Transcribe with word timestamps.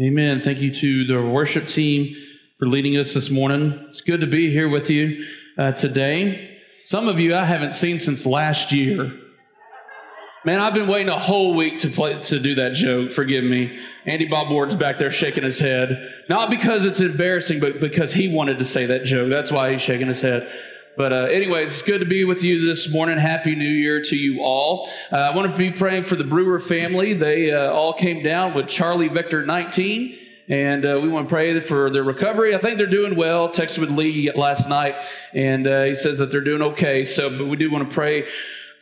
Amen. 0.00 0.40
Thank 0.40 0.60
you 0.60 0.72
to 0.72 1.04
the 1.04 1.20
worship 1.20 1.66
team 1.66 2.16
for 2.58 2.66
leading 2.66 2.96
us 2.96 3.12
this 3.12 3.28
morning. 3.28 3.84
It's 3.90 4.00
good 4.00 4.22
to 4.22 4.26
be 4.26 4.50
here 4.50 4.66
with 4.66 4.88
you 4.88 5.26
uh, 5.58 5.72
today. 5.72 6.58
Some 6.86 7.06
of 7.06 7.20
you 7.20 7.34
I 7.34 7.44
haven't 7.44 7.74
seen 7.74 7.98
since 7.98 8.24
last 8.24 8.72
year. 8.72 9.12
Man, 10.46 10.58
I've 10.58 10.72
been 10.72 10.88
waiting 10.88 11.10
a 11.10 11.18
whole 11.18 11.54
week 11.54 11.80
to 11.80 11.90
play 11.90 12.18
to 12.18 12.38
do 12.38 12.54
that 12.54 12.72
joke. 12.72 13.12
Forgive 13.12 13.44
me. 13.44 13.78
Andy 14.06 14.24
Bob 14.24 14.50
Ward's 14.50 14.74
back 14.74 14.98
there 14.98 15.10
shaking 15.10 15.44
his 15.44 15.58
head, 15.58 16.10
not 16.30 16.48
because 16.48 16.86
it's 16.86 17.00
embarrassing, 17.00 17.60
but 17.60 17.78
because 17.78 18.10
he 18.10 18.26
wanted 18.26 18.58
to 18.60 18.64
say 18.64 18.86
that 18.86 19.04
joke. 19.04 19.28
That's 19.28 19.52
why 19.52 19.72
he's 19.72 19.82
shaking 19.82 20.06
his 20.06 20.22
head. 20.22 20.50
But, 21.00 21.14
uh, 21.14 21.16
anyways, 21.32 21.72
it's 21.72 21.80
good 21.80 22.00
to 22.00 22.04
be 22.04 22.24
with 22.24 22.44
you 22.44 22.66
this 22.66 22.90
morning. 22.90 23.16
Happy 23.16 23.54
New 23.54 23.64
Year 23.64 24.02
to 24.02 24.16
you 24.16 24.42
all. 24.42 24.86
Uh, 25.10 25.16
I 25.16 25.34
want 25.34 25.50
to 25.50 25.56
be 25.56 25.70
praying 25.70 26.04
for 26.04 26.14
the 26.14 26.24
Brewer 26.24 26.60
family. 26.60 27.14
They 27.14 27.50
uh, 27.50 27.72
all 27.72 27.94
came 27.94 28.22
down 28.22 28.52
with 28.52 28.68
Charlie 28.68 29.08
Victor 29.08 29.42
19, 29.42 30.18
and 30.50 30.84
uh, 30.84 31.00
we 31.02 31.08
want 31.08 31.26
to 31.26 31.30
pray 31.30 31.58
for 31.60 31.88
their 31.88 32.04
recovery. 32.04 32.54
I 32.54 32.58
think 32.58 32.76
they're 32.76 32.86
doing 32.86 33.16
well. 33.16 33.48
Texted 33.48 33.78
with 33.78 33.90
Lee 33.90 34.30
last 34.34 34.68
night, 34.68 35.00
and 35.32 35.66
uh, 35.66 35.84
he 35.84 35.94
says 35.94 36.18
that 36.18 36.30
they're 36.30 36.42
doing 36.42 36.60
okay. 36.60 37.06
So, 37.06 37.30
but 37.30 37.46
we 37.46 37.56
do 37.56 37.70
want 37.70 37.88
to 37.88 37.94
pray 37.94 38.28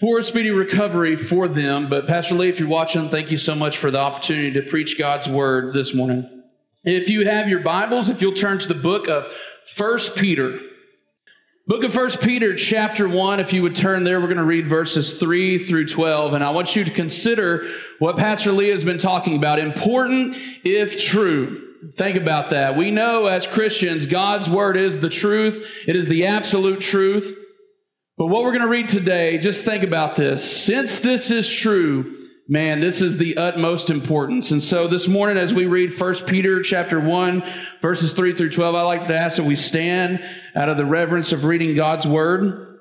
for 0.01 0.19
a 0.19 0.23
speedy 0.25 0.51
recovery 0.51 1.15
for 1.15 1.47
them. 1.47 1.89
But, 1.89 2.09
Pastor 2.09 2.35
Lee, 2.35 2.49
if 2.49 2.59
you're 2.59 2.69
watching, 2.69 3.11
thank 3.11 3.31
you 3.31 3.39
so 3.39 3.55
much 3.55 3.79
for 3.79 3.93
the 3.93 4.01
opportunity 4.01 4.51
to 4.61 4.63
preach 4.63 4.99
God's 4.99 5.29
word 5.29 5.73
this 5.73 5.95
morning. 5.95 6.29
If 6.83 7.11
you 7.11 7.29
have 7.29 7.49
your 7.49 7.61
Bibles, 7.61 8.11
if 8.11 8.21
you'll 8.21 8.33
turn 8.33 8.59
to 8.59 8.67
the 8.67 8.75
book 8.75 9.07
of 9.07 9.33
First 9.77 10.17
Peter. 10.17 10.59
Book 11.69 11.85
of 11.85 11.93
First 11.93 12.23
Peter, 12.23 12.57
chapter 12.57 13.07
1, 13.07 13.41
if 13.41 13.53
you 13.53 13.61
would 13.61 13.75
turn 13.75 14.03
there, 14.03 14.21
we're 14.21 14.27
going 14.29 14.39
to 14.39 14.43
read 14.43 14.71
verses 14.71 15.13
3 15.13 15.67
through 15.67 15.87
12. 15.87 16.33
And 16.33 16.43
I 16.43 16.49
want 16.49 16.75
you 16.75 16.83
to 16.83 16.91
consider 16.91 17.69
what 17.99 18.17
Pastor 18.17 18.53
Lee 18.53 18.71
has 18.71 18.85
been 18.85 18.97
talking 18.97 19.37
about 19.37 19.59
important 19.59 20.39
if 20.65 20.99
true. 20.99 21.75
Think 21.95 22.17
about 22.17 22.49
that. 22.51 22.75
We 22.79 22.91
know 22.91 23.27
as 23.27 23.47
Christians, 23.47 24.07
God's 24.07 24.49
word 24.49 24.79
is 24.79 25.01
the 25.01 25.11
truth, 25.11 25.63
it 25.87 25.95
is 25.95 26.09
the 26.09 26.25
absolute 26.25 26.81
truth. 26.81 27.37
But 28.17 28.29
what 28.29 28.45
we're 28.45 28.53
going 28.53 28.63
to 28.63 28.69
read 28.69 28.89
today, 28.89 29.37
just 29.37 29.67
think 29.67 29.85
about 29.85 30.17
this. 30.17 30.51
Since 30.51 31.01
this 31.01 31.31
is 31.31 31.47
true, 31.47 32.17
Man, 32.51 32.81
this 32.81 33.03
is 33.03 33.19
the 33.19 33.37
utmost 33.37 33.91
importance. 33.91 34.53
And 34.53 34.63
so 34.63 34.89
this 34.89 35.07
morning, 35.07 35.37
as 35.37 35.53
we 35.53 35.67
read 35.67 35.99
1 36.01 36.15
Peter 36.25 36.63
chapter 36.63 36.99
1, 36.99 37.45
verses 37.83 38.15
3 38.15 38.35
through 38.35 38.49
12, 38.49 38.75
I 38.75 38.83
like 38.83 39.07
to 39.07 39.15
ask 39.15 39.37
that 39.37 39.45
we 39.45 39.55
stand 39.55 40.25
out 40.57 40.71
of 40.71 40.79
the 40.79 40.87
reverence 40.87 41.33
of 41.33 41.45
reading 41.45 41.77
God's 41.77 42.07
word. 42.07 42.79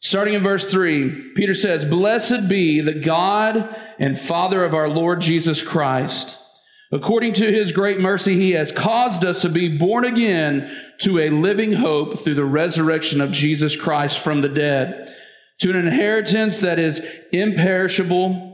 Starting 0.00 0.34
in 0.34 0.42
verse 0.42 0.66
3, 0.66 1.32
Peter 1.34 1.54
says, 1.54 1.86
Blessed 1.86 2.46
be 2.46 2.82
the 2.82 2.92
God 2.92 3.74
and 3.98 4.20
Father 4.20 4.62
of 4.62 4.74
our 4.74 4.90
Lord 4.90 5.22
Jesus 5.22 5.62
Christ. 5.62 6.36
According 6.92 7.32
to 7.34 7.50
his 7.50 7.72
great 7.72 8.00
mercy, 8.00 8.36
he 8.36 8.50
has 8.50 8.70
caused 8.70 9.24
us 9.24 9.40
to 9.42 9.48
be 9.48 9.78
born 9.78 10.04
again 10.04 10.70
to 10.98 11.20
a 11.20 11.30
living 11.30 11.72
hope 11.72 12.18
through 12.18 12.34
the 12.34 12.44
resurrection 12.44 13.22
of 13.22 13.32
Jesus 13.32 13.76
Christ 13.76 14.18
from 14.18 14.42
the 14.42 14.48
dead, 14.50 15.10
to 15.60 15.70
an 15.70 15.76
inheritance 15.76 16.60
that 16.60 16.78
is 16.78 17.00
imperishable 17.32 18.53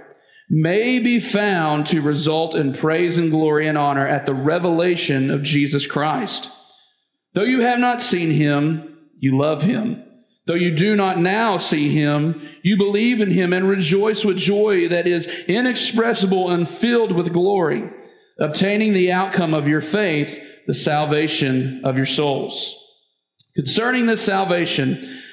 may 0.53 0.99
be 0.99 1.17
found 1.17 1.87
to 1.87 2.01
result 2.01 2.55
in 2.55 2.73
praise 2.73 3.17
and 3.17 3.31
glory 3.31 3.69
and 3.69 3.77
honor 3.77 4.05
at 4.05 4.25
the 4.25 4.33
revelation 4.33 5.31
of 5.31 5.43
Jesus 5.43 5.87
Christ. 5.87 6.49
Though 7.33 7.43
you 7.43 7.61
have 7.61 7.79
not 7.79 8.01
seen 8.01 8.31
him, 8.31 8.97
you 9.17 9.37
love 9.37 9.61
him. 9.61 10.03
Though 10.47 10.55
you 10.55 10.75
do 10.75 10.97
not 10.97 11.17
now 11.17 11.55
see 11.55 11.89
him, 11.89 12.45
you 12.63 12.75
believe 12.75 13.21
in 13.21 13.31
him 13.31 13.53
and 13.53 13.69
rejoice 13.69 14.25
with 14.25 14.35
joy 14.35 14.89
that 14.89 15.07
is 15.07 15.25
inexpressible 15.47 16.49
and 16.51 16.67
filled 16.67 17.13
with 17.13 17.31
glory, 17.31 17.89
obtaining 18.37 18.91
the 18.91 19.13
outcome 19.13 19.53
of 19.53 19.69
your 19.69 19.79
faith, 19.79 20.37
the 20.67 20.73
salvation 20.73 21.85
of 21.85 21.95
your 21.95 22.05
souls. 22.05 22.75
Concerning 23.55 24.05
this 24.05 24.21
salvation, 24.21 25.21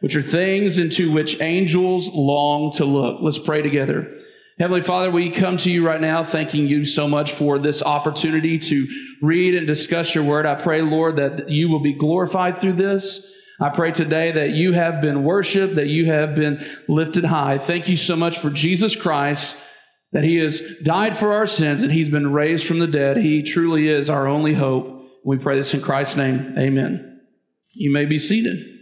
which 0.00 0.16
are 0.16 0.22
things 0.22 0.78
into 0.78 1.12
which 1.12 1.40
angels 1.40 2.08
long 2.12 2.72
to 2.72 2.84
look. 2.84 3.18
Let's 3.22 3.38
pray 3.38 3.62
together. 3.62 4.12
Heavenly 4.58 4.82
Father, 4.82 5.10
we 5.10 5.30
come 5.30 5.56
to 5.58 5.70
you 5.70 5.86
right 5.86 6.00
now 6.00 6.22
thanking 6.22 6.66
you 6.66 6.84
so 6.84 7.08
much 7.08 7.32
for 7.32 7.58
this 7.58 7.82
opportunity 7.82 8.58
to 8.58 8.86
read 9.22 9.54
and 9.54 9.66
discuss 9.66 10.14
your 10.14 10.24
word. 10.24 10.44
I 10.44 10.54
pray, 10.54 10.82
Lord, 10.82 11.16
that 11.16 11.48
you 11.48 11.70
will 11.70 11.80
be 11.80 11.94
glorified 11.94 12.60
through 12.60 12.74
this. 12.74 13.26
I 13.58 13.70
pray 13.70 13.92
today 13.92 14.32
that 14.32 14.50
you 14.50 14.72
have 14.72 15.00
been 15.00 15.24
worshiped, 15.24 15.76
that 15.76 15.86
you 15.86 16.06
have 16.06 16.34
been 16.34 16.64
lifted 16.88 17.24
high. 17.24 17.58
Thank 17.58 17.88
you 17.88 17.96
so 17.96 18.16
much 18.16 18.38
for 18.38 18.50
Jesus 18.50 18.96
Christ 18.96 19.56
that 20.12 20.24
he 20.24 20.36
has 20.36 20.60
died 20.82 21.16
for 21.16 21.32
our 21.32 21.46
sins 21.46 21.82
and 21.82 21.92
he's 21.92 22.08
been 22.08 22.32
raised 22.32 22.66
from 22.66 22.80
the 22.80 22.86
dead. 22.86 23.16
He 23.16 23.42
truly 23.42 23.88
is 23.88 24.10
our 24.10 24.26
only 24.26 24.54
hope. 24.54 25.04
We 25.24 25.38
pray 25.38 25.56
this 25.56 25.72
in 25.74 25.82
Christ's 25.82 26.16
name. 26.16 26.54
Amen. 26.58 27.20
You 27.72 27.92
may 27.92 28.06
be 28.06 28.18
seated. 28.18 28.79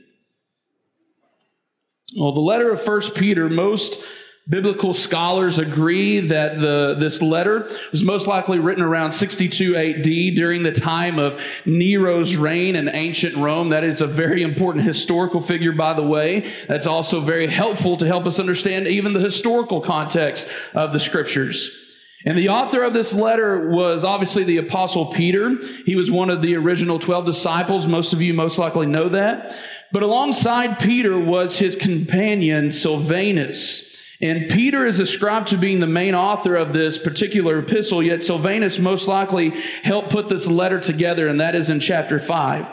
Well, 2.17 2.33
the 2.33 2.41
letter 2.41 2.71
of 2.71 2.83
First 2.83 3.15
Peter, 3.15 3.49
most 3.49 4.01
Biblical 4.49 4.95
scholars 4.95 5.59
agree 5.59 6.21
that 6.21 6.59
the, 6.63 6.97
this 6.99 7.21
letter 7.21 7.69
was 7.93 8.03
most 8.03 8.27
likely 8.27 8.59
written 8.59 8.83
around 8.83 9.13
62 9.13 9.77
AD 9.77 10.03
during 10.35 10.63
the 10.63 10.73
time 10.73 11.19
of 11.19 11.39
Nero's 11.67 12.35
reign 12.35 12.75
in 12.75 12.89
ancient 12.89 13.37
Rome. 13.37 13.69
That 13.69 13.85
is 13.85 14.01
a 14.01 14.07
very 14.07 14.43
important 14.43 14.87
historical 14.87 15.43
figure, 15.43 15.73
by 15.73 15.93
the 15.93 16.03
way. 16.03 16.51
That's 16.67 16.87
also 16.87 17.21
very 17.21 17.47
helpful 17.47 17.99
to 17.99 18.07
help 18.07 18.25
us 18.25 18.41
understand 18.41 18.87
even 18.87 19.13
the 19.13 19.21
historical 19.21 19.83
context 19.83 20.49
of 20.73 20.95
the 20.95 21.01
scriptures. 21.01 21.88
And 22.25 22.37
the 22.37 22.49
author 22.49 22.83
of 22.83 22.95
this 22.95 23.15
letter 23.15 23.69
was 23.69 24.03
obviously 24.03 24.43
the 24.45 24.57
apostle 24.57 25.07
Peter. 25.07 25.57
He 25.87 25.95
was 25.95 26.11
one 26.11 26.31
of 26.31 26.43
the 26.43 26.57
original 26.57 26.99
12 26.99 27.27
disciples. 27.27 27.87
Most 27.87 28.13
of 28.13 28.21
you 28.21 28.35
most 28.35 28.59
likely 28.59 28.87
know 28.87 29.09
that. 29.11 29.55
But 29.93 30.03
alongside 30.03 30.81
Peter 30.81 31.19
was 31.19 31.59
his 31.59 31.77
companion 31.77 32.73
Silvanus. 32.73 33.85
And 34.21 34.51
Peter 34.51 34.85
is 34.85 34.99
ascribed 34.99 35.49
to 35.49 35.57
being 35.57 35.79
the 35.79 35.87
main 35.87 36.17
author 36.17 36.57
of 36.57 36.73
this 36.73 36.99
particular 36.99 37.61
epistle, 37.61 38.03
yet 38.03 38.25
Silvanus 38.25 38.81
most 38.81 39.07
likely 39.07 39.51
helped 39.85 40.11
put 40.11 40.29
this 40.29 40.49
letter 40.49 40.81
together, 40.81 41.29
and 41.29 41.41
that 41.41 41.55
is 41.55 41.71
in 41.71 41.79
chapter 41.79 42.19
5. 42.19 42.67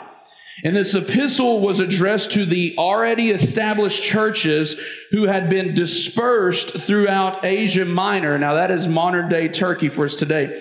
And 0.64 0.74
this 0.74 0.94
epistle 0.94 1.60
was 1.60 1.80
addressed 1.80 2.30
to 2.32 2.46
the 2.46 2.74
already 2.78 3.30
established 3.30 4.02
churches 4.02 4.76
who 5.10 5.24
had 5.24 5.50
been 5.50 5.74
dispersed 5.74 6.78
throughout 6.78 7.44
Asia 7.44 7.84
Minor. 7.84 8.38
Now, 8.38 8.54
that 8.54 8.70
is 8.70 8.88
modern 8.88 9.28
day 9.28 9.48
Turkey 9.48 9.88
for 9.88 10.06
us 10.06 10.16
today. 10.16 10.60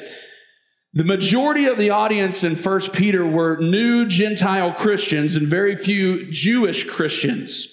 The 0.93 1.03
majority 1.03 1.65
of 1.65 1.77
the 1.77 1.89
audience 1.89 2.43
in 2.43 2.55
1 2.55 2.81
Peter 2.91 3.25
were 3.25 3.57
new 3.57 4.05
Gentile 4.05 4.73
Christians 4.73 5.35
and 5.35 5.47
very 5.47 5.75
few 5.75 6.31
Jewish 6.31 6.85
Christians. 6.85 7.67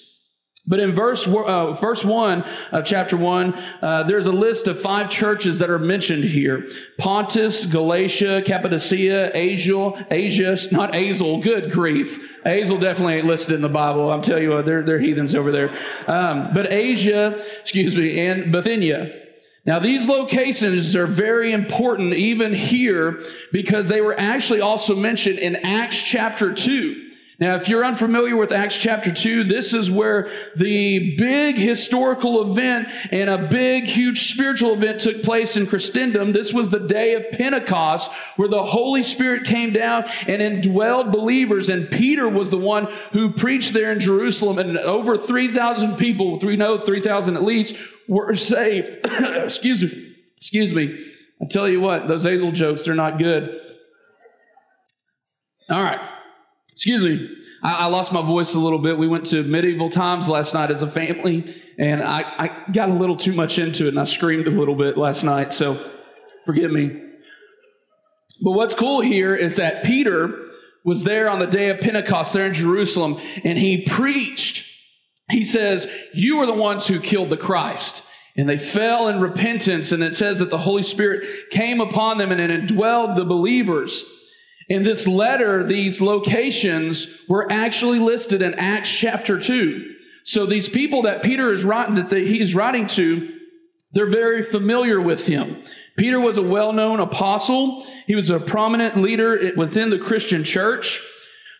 But 0.65 0.79
in 0.79 0.95
verse, 0.95 1.27
uh, 1.27 1.73
verse 1.73 2.05
1 2.05 2.45
of 2.71 2.85
chapter 2.85 3.17
1, 3.17 3.53
uh, 3.81 4.03
there's 4.03 4.27
a 4.27 4.31
list 4.31 4.69
of 4.69 4.79
five 4.79 5.09
churches 5.09 5.59
that 5.59 5.69
are 5.69 5.79
mentioned 5.79 6.23
here. 6.23 6.65
Pontus, 6.97 7.65
Galatia, 7.65 8.41
Cappadocia, 8.45 9.31
Asia, 9.37 10.07
Asia, 10.09 10.57
not 10.71 10.93
Azle, 10.93 11.43
good 11.43 11.69
grief. 11.69 12.17
Azle 12.45 12.79
definitely 12.79 13.15
ain't 13.15 13.25
listed 13.25 13.55
in 13.55 13.61
the 13.61 13.67
Bible. 13.67 14.09
I'm 14.09 14.21
telling 14.21 14.43
you 14.43 14.51
what, 14.51 14.63
they're, 14.63 14.83
they're 14.83 15.01
heathens 15.01 15.35
over 15.35 15.51
there. 15.51 15.69
Um, 16.07 16.53
but 16.53 16.71
Asia, 16.71 17.43
excuse 17.61 17.97
me, 17.97 18.25
and 18.25 18.49
Bithynia. 18.49 19.19
Now, 19.65 19.79
these 19.79 20.07
locations 20.07 20.95
are 20.95 21.07
very 21.07 21.51
important 21.51 22.13
even 22.13 22.53
here 22.53 23.21
because 23.51 23.89
they 23.89 24.01
were 24.01 24.17
actually 24.17 24.61
also 24.61 24.95
mentioned 24.95 25.39
in 25.39 25.57
Acts 25.57 26.01
chapter 26.01 26.53
2. 26.53 27.02
Now, 27.43 27.55
if 27.55 27.67
you're 27.67 27.83
unfamiliar 27.83 28.37
with 28.37 28.53
Acts 28.53 28.77
chapter 28.77 29.11
2, 29.11 29.43
this 29.43 29.73
is 29.73 29.91
where 29.91 30.29
the 30.55 31.17
big 31.17 31.57
historical 31.57 32.49
event 32.49 32.87
and 33.11 33.29
a 33.29 33.49
big, 33.49 33.83
huge 33.83 34.31
spiritual 34.31 34.71
event 34.75 35.01
took 35.01 35.23
place 35.23 35.57
in 35.57 35.67
Christendom. 35.67 36.31
This 36.31 36.53
was 36.53 36.69
the 36.69 36.79
day 36.79 37.15
of 37.15 37.31
Pentecost 37.31 38.09
where 38.37 38.47
the 38.47 38.63
Holy 38.63 39.03
Spirit 39.03 39.43
came 39.43 39.73
down 39.73 40.05
and 40.25 40.41
indwelled 40.41 41.11
believers. 41.11 41.67
And 41.67 41.91
Peter 41.91 42.29
was 42.29 42.49
the 42.49 42.57
one 42.57 42.87
who 43.11 43.33
preached 43.33 43.73
there 43.73 43.91
in 43.91 43.99
Jerusalem. 43.99 44.57
And 44.57 44.77
over 44.77 45.17
3,000 45.17 45.97
people, 45.97 46.39
we 46.39 46.55
know 46.55 46.79
3,000 46.79 47.35
at 47.35 47.43
least, 47.43 47.75
were 48.07 48.35
saved. 48.35 49.05
excuse 49.05 49.83
me. 49.83 50.15
Excuse 50.37 50.73
me. 50.73 50.97
I 51.41 51.45
tell 51.49 51.67
you 51.67 51.81
what, 51.81 52.07
those 52.07 52.23
Hazel 52.23 52.53
jokes, 52.53 52.85
they're 52.85 52.95
not 52.95 53.17
good. 53.17 53.59
All 55.69 55.83
right. 55.83 56.12
Excuse 56.73 57.03
me. 57.03 57.29
I, 57.61 57.73
I, 57.73 57.85
lost 57.85 58.11
my 58.11 58.21
voice 58.21 58.55
a 58.55 58.59
little 58.59 58.79
bit. 58.79 58.97
We 58.97 59.07
went 59.07 59.27
to 59.27 59.43
medieval 59.43 59.89
times 59.89 60.27
last 60.27 60.53
night 60.53 60.71
as 60.71 60.81
a 60.81 60.89
family, 60.89 61.55
and 61.77 62.01
I, 62.01 62.21
I 62.21 62.71
got 62.71 62.89
a 62.89 62.93
little 62.93 63.15
too 63.15 63.33
much 63.33 63.59
into 63.59 63.85
it, 63.85 63.89
and 63.89 63.99
I 63.99 64.05
screamed 64.05 64.47
a 64.47 64.51
little 64.51 64.75
bit 64.75 64.97
last 64.97 65.23
night, 65.23 65.53
so 65.53 65.79
forgive 66.45 66.71
me. 66.71 66.99
But 68.41 68.51
what's 68.51 68.73
cool 68.73 69.01
here 69.01 69.35
is 69.35 69.57
that 69.57 69.83
Peter 69.83 70.47
was 70.83 71.03
there 71.03 71.29
on 71.29 71.39
the 71.39 71.47
day 71.47 71.69
of 71.69 71.79
Pentecost 71.79 72.33
there 72.33 72.47
in 72.47 72.53
Jerusalem, 72.53 73.19
and 73.43 73.57
he 73.57 73.85
preached. 73.85 74.65
He 75.29 75.45
says, 75.45 75.87
You 76.13 76.39
are 76.39 76.45
the 76.45 76.53
ones 76.53 76.87
who 76.87 76.99
killed 76.99 77.29
the 77.29 77.37
Christ. 77.37 78.03
And 78.35 78.49
they 78.49 78.57
fell 78.57 79.09
in 79.09 79.21
repentance, 79.21 79.91
and 79.91 80.01
it 80.03 80.15
says 80.15 80.39
that 80.39 80.49
the 80.49 80.57
Holy 80.57 80.81
Spirit 80.81 81.51
came 81.51 81.79
upon 81.79 82.17
them 82.17 82.31
and 82.31 82.41
it 82.41 82.49
indwelled 82.49 83.15
the 83.15 83.25
believers. 83.25 84.03
In 84.69 84.83
this 84.83 85.07
letter, 85.07 85.63
these 85.65 86.01
locations 86.01 87.07
were 87.27 87.51
actually 87.51 87.99
listed 87.99 88.41
in 88.41 88.53
Acts 88.55 88.89
chapter 88.89 89.39
2. 89.39 89.95
So 90.23 90.45
these 90.45 90.69
people 90.69 91.03
that 91.03 91.21
Peter 91.21 91.51
is 91.53 91.63
writing, 91.63 91.95
that 91.95 92.11
he 92.11 92.41
is 92.41 92.55
writing 92.55 92.87
to, 92.87 93.39
they're 93.91 94.09
very 94.09 94.41
familiar 94.41 94.99
with 94.99 95.27
him. 95.27 95.61
Peter 95.97 96.19
was 96.19 96.37
a 96.37 96.41
well-known 96.41 96.99
apostle. 96.99 97.85
He 98.07 98.15
was 98.15 98.29
a 98.29 98.39
prominent 98.39 98.97
leader 98.97 99.51
within 99.55 99.89
the 99.89 99.99
Christian 99.99 100.43
church. 100.43 100.99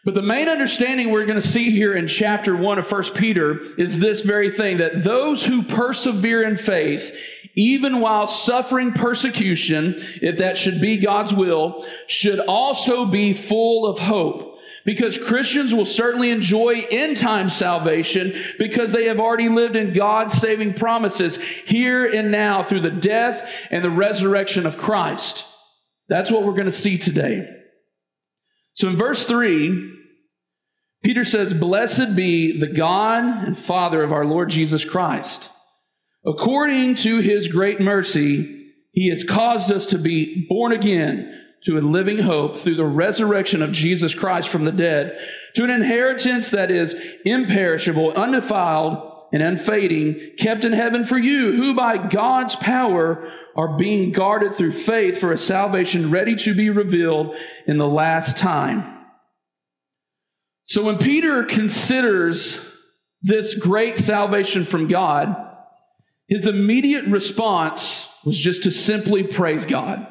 But 0.05 0.15
the 0.15 0.21
main 0.21 0.49
understanding 0.49 1.11
we're 1.11 1.25
going 1.25 1.41
to 1.41 1.47
see 1.47 1.71
here 1.71 1.93
in 1.93 2.07
chapter 2.07 2.55
1 2.55 2.79
of 2.79 2.91
1 2.91 3.03
Peter 3.13 3.59
is 3.77 3.99
this 3.99 4.21
very 4.21 4.51
thing 4.51 4.77
that 4.79 5.03
those 5.03 5.45
who 5.45 5.63
persevere 5.63 6.43
in 6.43 6.57
faith, 6.57 7.15
even 7.55 7.99
while 7.99 8.27
suffering 8.27 8.93
persecution, 8.93 9.95
if 10.21 10.39
that 10.39 10.57
should 10.57 10.81
be 10.81 10.97
God's 10.97 11.33
will, 11.33 11.85
should 12.07 12.39
also 12.39 13.05
be 13.05 13.33
full 13.33 13.85
of 13.85 13.99
hope. 13.99 14.51
Because 14.85 15.17
Christians 15.17 15.73
will 15.73 15.85
certainly 15.85 16.29
enjoy 16.29 16.85
end 16.91 17.15
time 17.15 17.49
salvation 17.49 18.33
because 18.59 18.91
they 18.91 19.05
have 19.05 19.19
already 19.19 19.47
lived 19.47 19.77
in 19.77 19.93
God's 19.93 20.33
saving 20.33 20.73
promises 20.73 21.37
here 21.37 22.05
and 22.05 22.31
now 22.31 22.63
through 22.63 22.81
the 22.81 22.91
death 22.91 23.49
and 23.71 23.83
the 23.83 23.89
resurrection 23.89 24.65
of 24.65 24.77
Christ. 24.77 25.45
That's 26.09 26.29
what 26.29 26.43
we're 26.43 26.51
going 26.51 26.65
to 26.65 26.71
see 26.71 26.97
today. 26.97 27.47
So 28.73 28.89
in 28.89 28.97
verse 28.97 29.23
3, 29.23 29.91
Peter 31.01 31.23
says, 31.23 31.53
Blessed 31.53 32.15
be 32.15 32.59
the 32.59 32.67
God 32.67 33.23
and 33.45 33.57
Father 33.57 34.03
of 34.03 34.11
our 34.11 34.25
Lord 34.25 34.49
Jesus 34.49 34.83
Christ. 34.83 35.49
According 36.25 36.95
to 36.95 37.19
his 37.19 37.47
great 37.47 37.79
mercy, 37.79 38.71
he 38.91 39.09
has 39.09 39.23
caused 39.23 39.71
us 39.71 39.87
to 39.87 39.97
be 39.97 40.45
born 40.47 40.71
again 40.71 41.41
to 41.65 41.77
a 41.77 41.81
living 41.81 42.19
hope 42.19 42.57
through 42.57 42.75
the 42.75 42.85
resurrection 42.85 43.61
of 43.61 43.71
Jesus 43.71 44.13
Christ 44.13 44.49
from 44.49 44.65
the 44.65 44.71
dead, 44.71 45.17
to 45.55 45.63
an 45.63 45.69
inheritance 45.69 46.51
that 46.51 46.69
is 46.69 46.95
imperishable, 47.25 48.11
undefiled, 48.11 49.11
and 49.31 49.41
unfading, 49.41 50.33
kept 50.37 50.63
in 50.63 50.73
heaven 50.73 51.05
for 51.05 51.17
you, 51.17 51.53
who 51.53 51.73
by 51.73 51.97
God's 51.97 52.55
power 52.57 53.31
are 53.55 53.77
being 53.77 54.11
guarded 54.11 54.57
through 54.57 54.73
faith 54.73 55.17
for 55.17 55.31
a 55.31 55.37
salvation 55.37 56.11
ready 56.11 56.35
to 56.35 56.53
be 56.53 56.69
revealed 56.69 57.35
in 57.65 57.77
the 57.77 57.87
last 57.87 58.37
time. 58.37 59.05
So 60.65 60.83
when 60.83 60.97
Peter 60.97 61.43
considers 61.43 62.59
this 63.21 63.55
great 63.55 63.97
salvation 63.97 64.65
from 64.65 64.87
God, 64.87 65.35
his 66.27 66.47
immediate 66.47 67.05
response 67.05 68.07
was 68.25 68.37
just 68.37 68.63
to 68.63 68.71
simply 68.71 69.23
praise 69.23 69.65
God. 69.65 70.07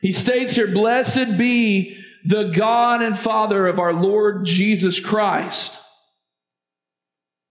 He 0.00 0.12
states 0.12 0.54
here, 0.54 0.68
Blessed 0.68 1.36
be 1.36 1.98
the 2.24 2.44
God 2.44 3.02
and 3.02 3.18
Father 3.18 3.66
of 3.66 3.78
our 3.78 3.92
Lord 3.92 4.44
Jesus 4.46 4.98
Christ 5.00 5.78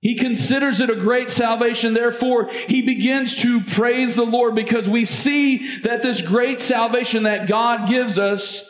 he 0.01 0.15
considers 0.15 0.79
it 0.79 0.89
a 0.89 0.95
great 0.95 1.29
salvation. 1.29 1.93
Therefore, 1.93 2.49
he 2.49 2.81
begins 2.81 3.35
to 3.37 3.61
praise 3.61 4.15
the 4.15 4.25
Lord 4.25 4.55
because 4.55 4.89
we 4.89 5.05
see 5.05 5.79
that 5.81 6.01
this 6.01 6.21
great 6.21 6.59
salvation 6.59 7.23
that 7.23 7.47
God 7.47 7.87
gives 7.87 8.17
us, 8.17 8.67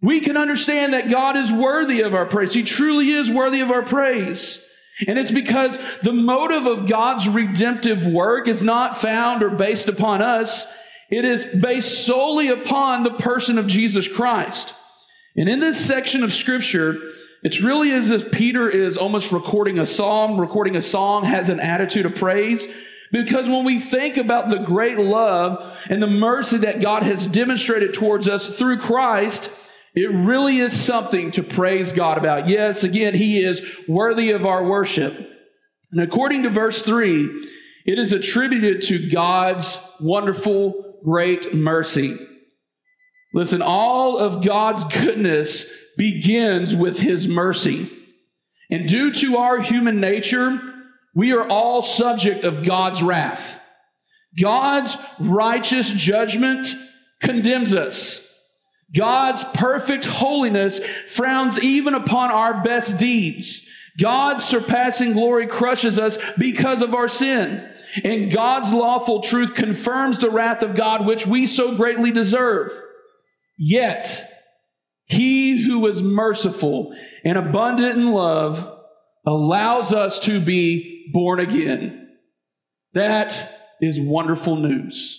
we 0.00 0.20
can 0.20 0.38
understand 0.38 0.94
that 0.94 1.10
God 1.10 1.36
is 1.36 1.52
worthy 1.52 2.00
of 2.00 2.14
our 2.14 2.24
praise. 2.24 2.54
He 2.54 2.62
truly 2.62 3.12
is 3.12 3.30
worthy 3.30 3.60
of 3.60 3.70
our 3.70 3.82
praise. 3.82 4.60
And 5.06 5.18
it's 5.18 5.30
because 5.30 5.78
the 6.02 6.12
motive 6.12 6.66
of 6.66 6.88
God's 6.88 7.28
redemptive 7.28 8.06
work 8.06 8.46
is 8.46 8.62
not 8.62 9.00
found 9.00 9.42
or 9.42 9.50
based 9.50 9.88
upon 9.88 10.22
us. 10.22 10.66
It 11.10 11.24
is 11.24 11.46
based 11.46 12.06
solely 12.06 12.48
upon 12.48 13.02
the 13.02 13.12
person 13.12 13.58
of 13.58 13.66
Jesus 13.66 14.06
Christ. 14.08 14.74
And 15.36 15.48
in 15.48 15.60
this 15.60 15.82
section 15.82 16.22
of 16.22 16.32
scripture, 16.32 16.98
it's 17.42 17.60
really 17.60 17.90
as 17.90 18.10
if 18.10 18.30
Peter 18.30 18.68
is 18.68 18.96
almost 18.96 19.32
recording 19.32 19.78
a 19.78 19.86
psalm, 19.86 20.40
recording 20.40 20.76
a 20.76 20.82
song, 20.82 21.24
has 21.24 21.48
an 21.48 21.58
attitude 21.58 22.06
of 22.06 22.14
praise. 22.14 22.66
Because 23.10 23.48
when 23.48 23.64
we 23.64 23.80
think 23.80 24.16
about 24.16 24.48
the 24.48 24.58
great 24.58 24.98
love 24.98 25.76
and 25.88 26.02
the 26.02 26.06
mercy 26.06 26.58
that 26.58 26.80
God 26.80 27.02
has 27.02 27.26
demonstrated 27.26 27.92
towards 27.92 28.28
us 28.28 28.46
through 28.46 28.78
Christ, 28.78 29.50
it 29.94 30.10
really 30.10 30.58
is 30.58 30.78
something 30.78 31.30
to 31.32 31.42
praise 31.42 31.92
God 31.92 32.18
about. 32.18 32.48
Yes, 32.48 32.82
again, 32.82 33.14
He 33.14 33.44
is 33.44 33.62
worthy 33.88 34.30
of 34.30 34.46
our 34.46 34.64
worship. 34.64 35.14
And 35.92 36.00
according 36.00 36.44
to 36.44 36.50
verse 36.50 36.82
3, 36.82 37.48
it 37.84 37.98
is 37.98 38.12
attributed 38.12 38.82
to 38.82 39.10
God's 39.10 39.78
wonderful, 40.00 41.00
great 41.04 41.52
mercy. 41.54 42.16
Listen, 43.34 43.62
all 43.62 44.18
of 44.18 44.44
God's 44.44 44.84
goodness 44.84 45.66
begins 45.96 46.74
with 46.74 46.98
his 46.98 47.26
mercy. 47.26 47.90
And 48.70 48.88
due 48.88 49.12
to 49.12 49.36
our 49.36 49.60
human 49.60 50.00
nature, 50.00 50.58
we 51.14 51.32
are 51.32 51.46
all 51.46 51.82
subject 51.82 52.44
of 52.44 52.64
God's 52.64 53.02
wrath. 53.02 53.58
God's 54.40 54.96
righteous 55.18 55.90
judgment 55.90 56.74
condemns 57.20 57.74
us. 57.74 58.26
God's 58.94 59.44
perfect 59.54 60.04
holiness 60.04 60.80
frowns 61.08 61.58
even 61.60 61.94
upon 61.94 62.30
our 62.30 62.62
best 62.62 62.98
deeds. 62.98 63.62
God's 64.00 64.44
surpassing 64.44 65.12
glory 65.12 65.46
crushes 65.46 65.98
us 65.98 66.18
because 66.38 66.82
of 66.82 66.94
our 66.94 67.08
sin. 67.08 67.68
And 68.04 68.32
God's 68.32 68.72
lawful 68.72 69.20
truth 69.20 69.54
confirms 69.54 70.18
the 70.18 70.30
wrath 70.30 70.62
of 70.62 70.74
God, 70.74 71.06
which 71.06 71.26
we 71.26 71.46
so 71.46 71.76
greatly 71.76 72.10
deserve. 72.10 72.72
Yet, 73.58 74.30
he 75.04 75.62
who 75.62 75.86
is 75.86 76.02
merciful 76.02 76.94
and 77.24 77.36
abundant 77.36 77.96
in 77.96 78.12
love 78.12 78.78
allows 79.26 79.92
us 79.92 80.18
to 80.20 80.40
be 80.40 81.10
born 81.12 81.38
again. 81.38 82.08
That 82.94 83.58
is 83.80 84.00
wonderful 84.00 84.56
news. 84.56 85.18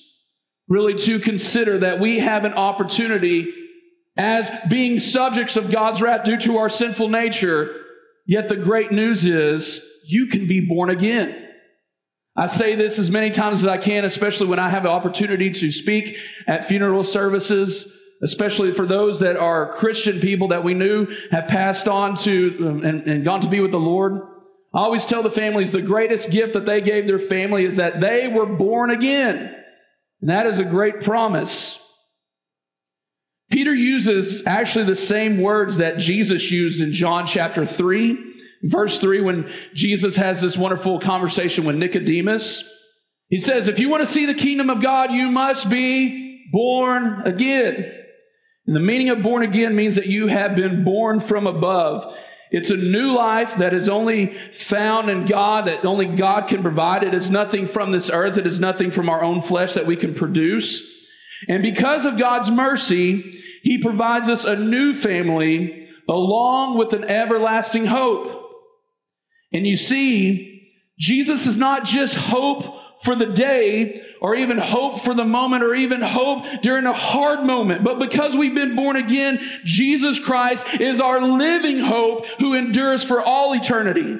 Really, 0.67 0.95
to 0.95 1.19
consider 1.19 1.79
that 1.79 1.99
we 1.99 2.19
have 2.19 2.45
an 2.45 2.53
opportunity 2.53 3.53
as 4.15 4.51
being 4.69 4.99
subjects 4.99 5.57
of 5.57 5.71
God's 5.71 6.01
wrath 6.01 6.25
due 6.25 6.37
to 6.41 6.57
our 6.57 6.69
sinful 6.69 7.09
nature. 7.09 7.81
Yet 8.25 8.49
the 8.49 8.55
great 8.55 8.91
news 8.91 9.25
is 9.25 9.81
you 10.05 10.27
can 10.27 10.47
be 10.47 10.61
born 10.61 10.89
again. 10.89 11.39
I 12.35 12.47
say 12.47 12.75
this 12.75 12.99
as 12.99 13.11
many 13.11 13.29
times 13.29 13.59
as 13.59 13.67
I 13.67 13.77
can, 13.77 14.05
especially 14.05 14.47
when 14.47 14.59
I 14.59 14.69
have 14.69 14.85
an 14.85 14.91
opportunity 14.91 15.51
to 15.51 15.71
speak 15.71 16.17
at 16.47 16.67
funeral 16.67 17.03
services 17.03 17.87
especially 18.23 18.71
for 18.71 18.85
those 18.85 19.19
that 19.19 19.35
are 19.35 19.73
Christian 19.73 20.19
people 20.19 20.47
that 20.47 20.63
we 20.63 20.73
knew 20.73 21.07
have 21.29 21.47
passed 21.47 21.87
on 21.87 22.15
to 22.17 22.57
um, 22.61 22.85
and, 22.85 23.01
and 23.07 23.23
gone 23.23 23.41
to 23.41 23.49
be 23.49 23.59
with 23.59 23.71
the 23.71 23.77
Lord. 23.77 24.21
I 24.73 24.79
always 24.79 25.05
tell 25.05 25.21
the 25.21 25.29
families 25.29 25.71
the 25.71 25.81
greatest 25.81 26.31
gift 26.31 26.53
that 26.53 26.65
they 26.65 26.81
gave 26.81 27.05
their 27.05 27.19
family 27.19 27.65
is 27.65 27.75
that 27.75 27.99
they 27.99 28.27
were 28.27 28.45
born 28.45 28.89
again. 28.89 29.53
And 30.21 30.29
that 30.29 30.47
is 30.47 30.57
a 30.57 30.63
great 30.63 31.01
promise. 31.01 31.77
Peter 33.53 33.75
uses 33.75 34.41
actually 34.47 34.85
the 34.85 34.95
same 34.95 35.37
words 35.37 35.77
that 35.77 35.99
Jesus 35.99 36.49
used 36.49 36.81
in 36.81 36.91
John 36.91 37.27
chapter 37.27 37.67
3, 37.67 38.17
verse 38.63 38.97
3, 38.97 39.21
when 39.21 39.47
Jesus 39.75 40.15
has 40.15 40.41
this 40.41 40.57
wonderful 40.57 40.99
conversation 40.99 41.63
with 41.63 41.75
Nicodemus. 41.75 42.63
He 43.29 43.37
says, 43.37 43.67
If 43.67 43.77
you 43.77 43.89
want 43.89 44.03
to 44.03 44.11
see 44.11 44.25
the 44.25 44.33
kingdom 44.33 44.71
of 44.71 44.81
God, 44.81 45.11
you 45.11 45.29
must 45.29 45.69
be 45.69 46.49
born 46.51 47.21
again. 47.27 47.93
And 48.65 48.75
the 48.75 48.79
meaning 48.79 49.09
of 49.09 49.21
born 49.21 49.43
again 49.43 49.75
means 49.75 49.97
that 49.97 50.07
you 50.07 50.25
have 50.25 50.55
been 50.55 50.83
born 50.83 51.19
from 51.19 51.45
above. 51.45 52.17
It's 52.49 52.71
a 52.71 52.75
new 52.75 53.13
life 53.13 53.57
that 53.57 53.75
is 53.75 53.87
only 53.87 54.33
found 54.51 55.11
in 55.11 55.27
God, 55.27 55.67
that 55.67 55.85
only 55.85 56.07
God 56.07 56.47
can 56.47 56.63
provide. 56.63 57.03
It 57.03 57.13
is 57.13 57.29
nothing 57.29 57.67
from 57.67 57.91
this 57.91 58.09
earth. 58.09 58.39
It 58.39 58.47
is 58.47 58.59
nothing 58.59 58.89
from 58.89 59.09
our 59.09 59.23
own 59.23 59.43
flesh 59.43 59.75
that 59.75 59.85
we 59.85 59.95
can 59.95 60.15
produce. 60.15 61.02
And 61.47 61.63
because 61.63 62.05
of 62.05 62.17
God's 62.17 62.49
mercy, 62.49 63.39
He 63.61 63.77
provides 63.77 64.29
us 64.29 64.45
a 64.45 64.55
new 64.55 64.93
family 64.93 65.89
along 66.07 66.77
with 66.77 66.93
an 66.93 67.05
everlasting 67.05 67.85
hope. 67.85 68.39
And 69.51 69.65
you 69.65 69.77
see, 69.77 70.71
Jesus 70.99 71.47
is 71.47 71.57
not 71.57 71.85
just 71.85 72.15
hope 72.15 72.79
for 73.03 73.15
the 73.15 73.25
day 73.25 74.01
or 74.21 74.35
even 74.35 74.57
hope 74.57 75.01
for 75.01 75.13
the 75.13 75.25
moment 75.25 75.63
or 75.63 75.75
even 75.75 76.01
hope 76.01 76.45
during 76.61 76.85
a 76.85 76.93
hard 76.93 77.45
moment. 77.45 77.83
But 77.83 77.99
because 77.99 78.35
we've 78.35 78.55
been 78.55 78.75
born 78.75 78.95
again, 78.95 79.39
Jesus 79.65 80.19
Christ 80.19 80.65
is 80.79 81.01
our 81.01 81.21
living 81.21 81.79
hope 81.79 82.25
who 82.39 82.53
endures 82.53 83.03
for 83.03 83.21
all 83.21 83.53
eternity. 83.53 84.17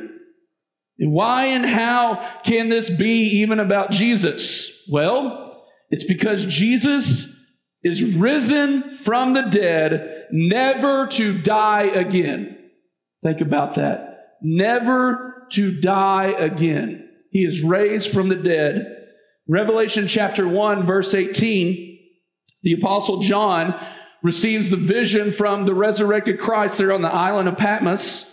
And 0.99 1.11
why 1.11 1.45
and 1.45 1.65
how 1.65 2.27
can 2.43 2.69
this 2.69 2.89
be 2.89 3.39
even 3.41 3.59
about 3.59 3.91
Jesus? 3.91 4.69
Well, 4.89 5.52
it's 5.93 6.05
because 6.05 6.43
Jesus 6.47 7.27
is 7.83 8.03
risen 8.03 8.95
from 8.95 9.35
the 9.35 9.43
dead, 9.43 10.25
never 10.31 11.05
to 11.09 11.37
die 11.37 11.83
again. 11.83 12.57
Think 13.23 13.41
about 13.41 13.75
that. 13.75 14.37
Never 14.41 15.45
to 15.51 15.79
die 15.79 16.33
again. 16.35 17.07
He 17.29 17.45
is 17.45 17.61
raised 17.61 18.09
from 18.09 18.29
the 18.29 18.35
dead. 18.35 19.07
Revelation 19.47 20.07
chapter 20.07 20.47
1, 20.47 20.83
verse 20.83 21.13
18, 21.13 21.99
the 22.63 22.73
Apostle 22.73 23.19
John 23.19 23.79
receives 24.23 24.71
the 24.71 24.77
vision 24.77 25.31
from 25.31 25.67
the 25.67 25.75
resurrected 25.75 26.39
Christ 26.39 26.79
there 26.79 26.91
on 26.91 27.03
the 27.03 27.13
island 27.13 27.47
of 27.47 27.57
Patmos. 27.57 28.25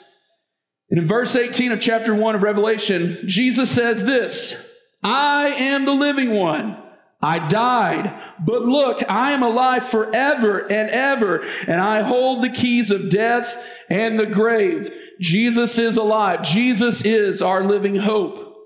And 0.89 0.99
in 0.99 1.07
verse 1.07 1.37
18 1.37 1.73
of 1.73 1.81
chapter 1.83 2.15
1 2.15 2.37
of 2.37 2.43
Revelation, 2.43 3.19
Jesus 3.27 3.71
says 3.71 4.03
this 4.03 4.57
I 5.03 5.49
am 5.49 5.85
the 5.85 5.93
living 5.93 6.31
one. 6.31 6.85
I 7.23 7.47
died, 7.49 8.19
but 8.45 8.63
look, 8.63 9.03
I 9.09 9.33
am 9.33 9.43
alive 9.43 9.89
forever 9.89 10.61
and 10.61 10.89
ever, 10.89 11.45
and 11.67 11.79
I 11.81 12.03
hold 12.03 12.43
the 12.43 12.49
keys 12.49 12.91
of 12.91 13.11
death 13.11 13.63
and 13.91 14.19
the 14.19 14.27
grave. 14.27 14.91
Jesus 15.21 15.79
is 15.79 15.99
alive. 15.99 16.43
Jesus 16.43 17.03
is 17.05 17.43
our 17.43 17.63
living 17.63 17.97
hope. 17.97 18.57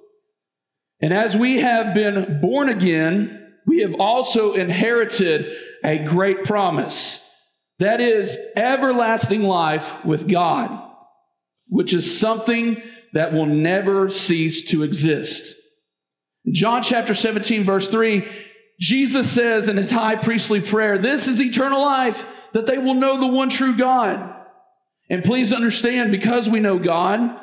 And 1.00 1.12
as 1.12 1.36
we 1.36 1.58
have 1.60 1.94
been 1.94 2.40
born 2.40 2.68
again, 2.68 3.54
we 3.66 3.80
have 3.80 3.94
also 3.98 4.52
inherited 4.52 5.56
a 5.82 5.98
great 5.98 6.44
promise. 6.44 7.18
That 7.80 8.00
is 8.00 8.38
everlasting 8.54 9.42
life 9.42 10.04
with 10.04 10.28
God, 10.28 10.70
which 11.66 11.92
is 11.92 12.18
something 12.18 12.80
that 13.14 13.32
will 13.32 13.46
never 13.46 14.10
cease 14.10 14.62
to 14.64 14.84
exist. 14.84 15.54
John 16.50 16.82
chapter 16.82 17.14
17, 17.14 17.64
verse 17.64 17.88
3, 17.88 18.28
Jesus 18.78 19.30
says 19.30 19.68
in 19.68 19.76
his 19.76 19.90
high 19.90 20.16
priestly 20.16 20.60
prayer, 20.60 20.98
This 20.98 21.26
is 21.26 21.40
eternal 21.40 21.80
life, 21.80 22.24
that 22.52 22.66
they 22.66 22.78
will 22.78 22.94
know 22.94 23.18
the 23.18 23.26
one 23.26 23.48
true 23.48 23.76
God. 23.76 24.34
And 25.08 25.24
please 25.24 25.52
understand, 25.52 26.10
because 26.10 26.48
we 26.48 26.60
know 26.60 26.78
God, 26.78 27.40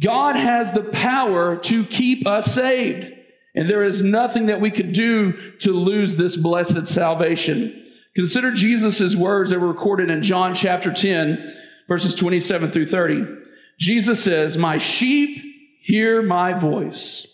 God 0.00 0.36
has 0.36 0.72
the 0.72 0.82
power 0.82 1.56
to 1.56 1.84
keep 1.84 2.26
us 2.26 2.52
saved. 2.52 3.12
And 3.54 3.70
there 3.70 3.84
is 3.84 4.02
nothing 4.02 4.46
that 4.46 4.60
we 4.60 4.70
could 4.70 4.92
do 4.92 5.56
to 5.60 5.72
lose 5.72 6.16
this 6.16 6.36
blessed 6.36 6.88
salvation. 6.88 7.82
Consider 8.16 8.52
Jesus' 8.52 9.14
words 9.14 9.50
that 9.50 9.60
were 9.60 9.68
recorded 9.68 10.10
in 10.10 10.22
John 10.22 10.54
chapter 10.54 10.92
10, 10.92 11.54
verses 11.88 12.14
27 12.14 12.70
through 12.70 12.86
30. 12.86 13.26
Jesus 13.78 14.22
says, 14.22 14.56
My 14.56 14.78
sheep 14.78 15.42
hear 15.80 16.22
my 16.22 16.58
voice, 16.58 17.26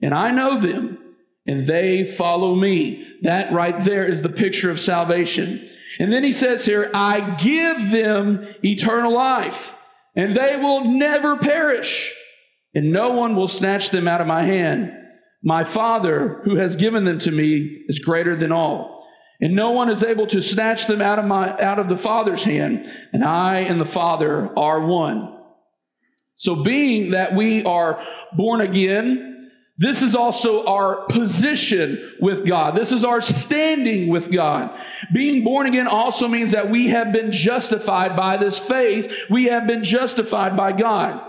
and 0.00 0.14
I 0.14 0.30
know 0.30 0.60
them, 0.60 0.98
and 1.46 1.66
they 1.66 2.04
follow 2.04 2.54
me. 2.54 3.06
That 3.22 3.52
right 3.52 3.82
there 3.82 4.06
is 4.06 4.22
the 4.22 4.28
picture 4.28 4.70
of 4.70 4.80
salvation. 4.80 5.68
And 5.98 6.12
then 6.12 6.22
he 6.22 6.32
says 6.32 6.64
here, 6.64 6.90
I 6.94 7.36
give 7.36 7.90
them 7.90 8.46
eternal 8.62 9.12
life 9.12 9.74
and 10.18 10.36
they 10.36 10.56
will 10.56 10.84
never 10.84 11.36
perish, 11.36 12.12
and 12.74 12.90
no 12.90 13.10
one 13.10 13.36
will 13.36 13.46
snatch 13.46 13.90
them 13.90 14.08
out 14.08 14.20
of 14.20 14.26
my 14.26 14.42
hand. 14.42 14.90
My 15.44 15.62
Father, 15.62 16.40
who 16.44 16.56
has 16.56 16.74
given 16.74 17.04
them 17.04 17.20
to 17.20 17.30
me, 17.30 17.84
is 17.86 18.00
greater 18.00 18.34
than 18.34 18.50
all. 18.50 19.06
And 19.40 19.54
no 19.54 19.70
one 19.70 19.88
is 19.88 20.02
able 20.02 20.26
to 20.26 20.42
snatch 20.42 20.88
them 20.88 21.00
out 21.00 21.20
of 21.20 21.24
my 21.24 21.56
out 21.60 21.78
of 21.78 21.88
the 21.88 21.96
Father's 21.96 22.42
hand, 22.42 22.92
and 23.12 23.24
I 23.24 23.60
and 23.60 23.80
the 23.80 23.86
Father 23.86 24.50
are 24.58 24.84
one. 24.84 25.36
So 26.34 26.64
being 26.64 27.12
that 27.12 27.36
we 27.36 27.62
are 27.62 28.04
born 28.36 28.60
again, 28.60 29.27
this 29.78 30.02
is 30.02 30.16
also 30.16 30.66
our 30.66 31.06
position 31.06 32.16
with 32.20 32.44
God. 32.44 32.74
This 32.76 32.90
is 32.90 33.04
our 33.04 33.20
standing 33.20 34.08
with 34.08 34.30
God. 34.30 34.76
Being 35.12 35.44
born 35.44 35.66
again 35.68 35.86
also 35.86 36.26
means 36.26 36.50
that 36.50 36.68
we 36.68 36.88
have 36.88 37.12
been 37.12 37.30
justified 37.30 38.16
by 38.16 38.38
this 38.38 38.58
faith. 38.58 39.12
We 39.30 39.44
have 39.44 39.68
been 39.68 39.84
justified 39.84 40.56
by 40.56 40.72
God. 40.72 41.24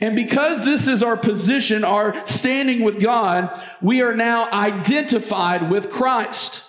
And 0.00 0.16
because 0.16 0.64
this 0.64 0.88
is 0.88 1.04
our 1.04 1.16
position, 1.16 1.84
our 1.84 2.26
standing 2.26 2.82
with 2.82 3.00
God, 3.00 3.56
we 3.80 4.02
are 4.02 4.16
now 4.16 4.50
identified 4.50 5.70
with 5.70 5.90
Christ. 5.90 6.62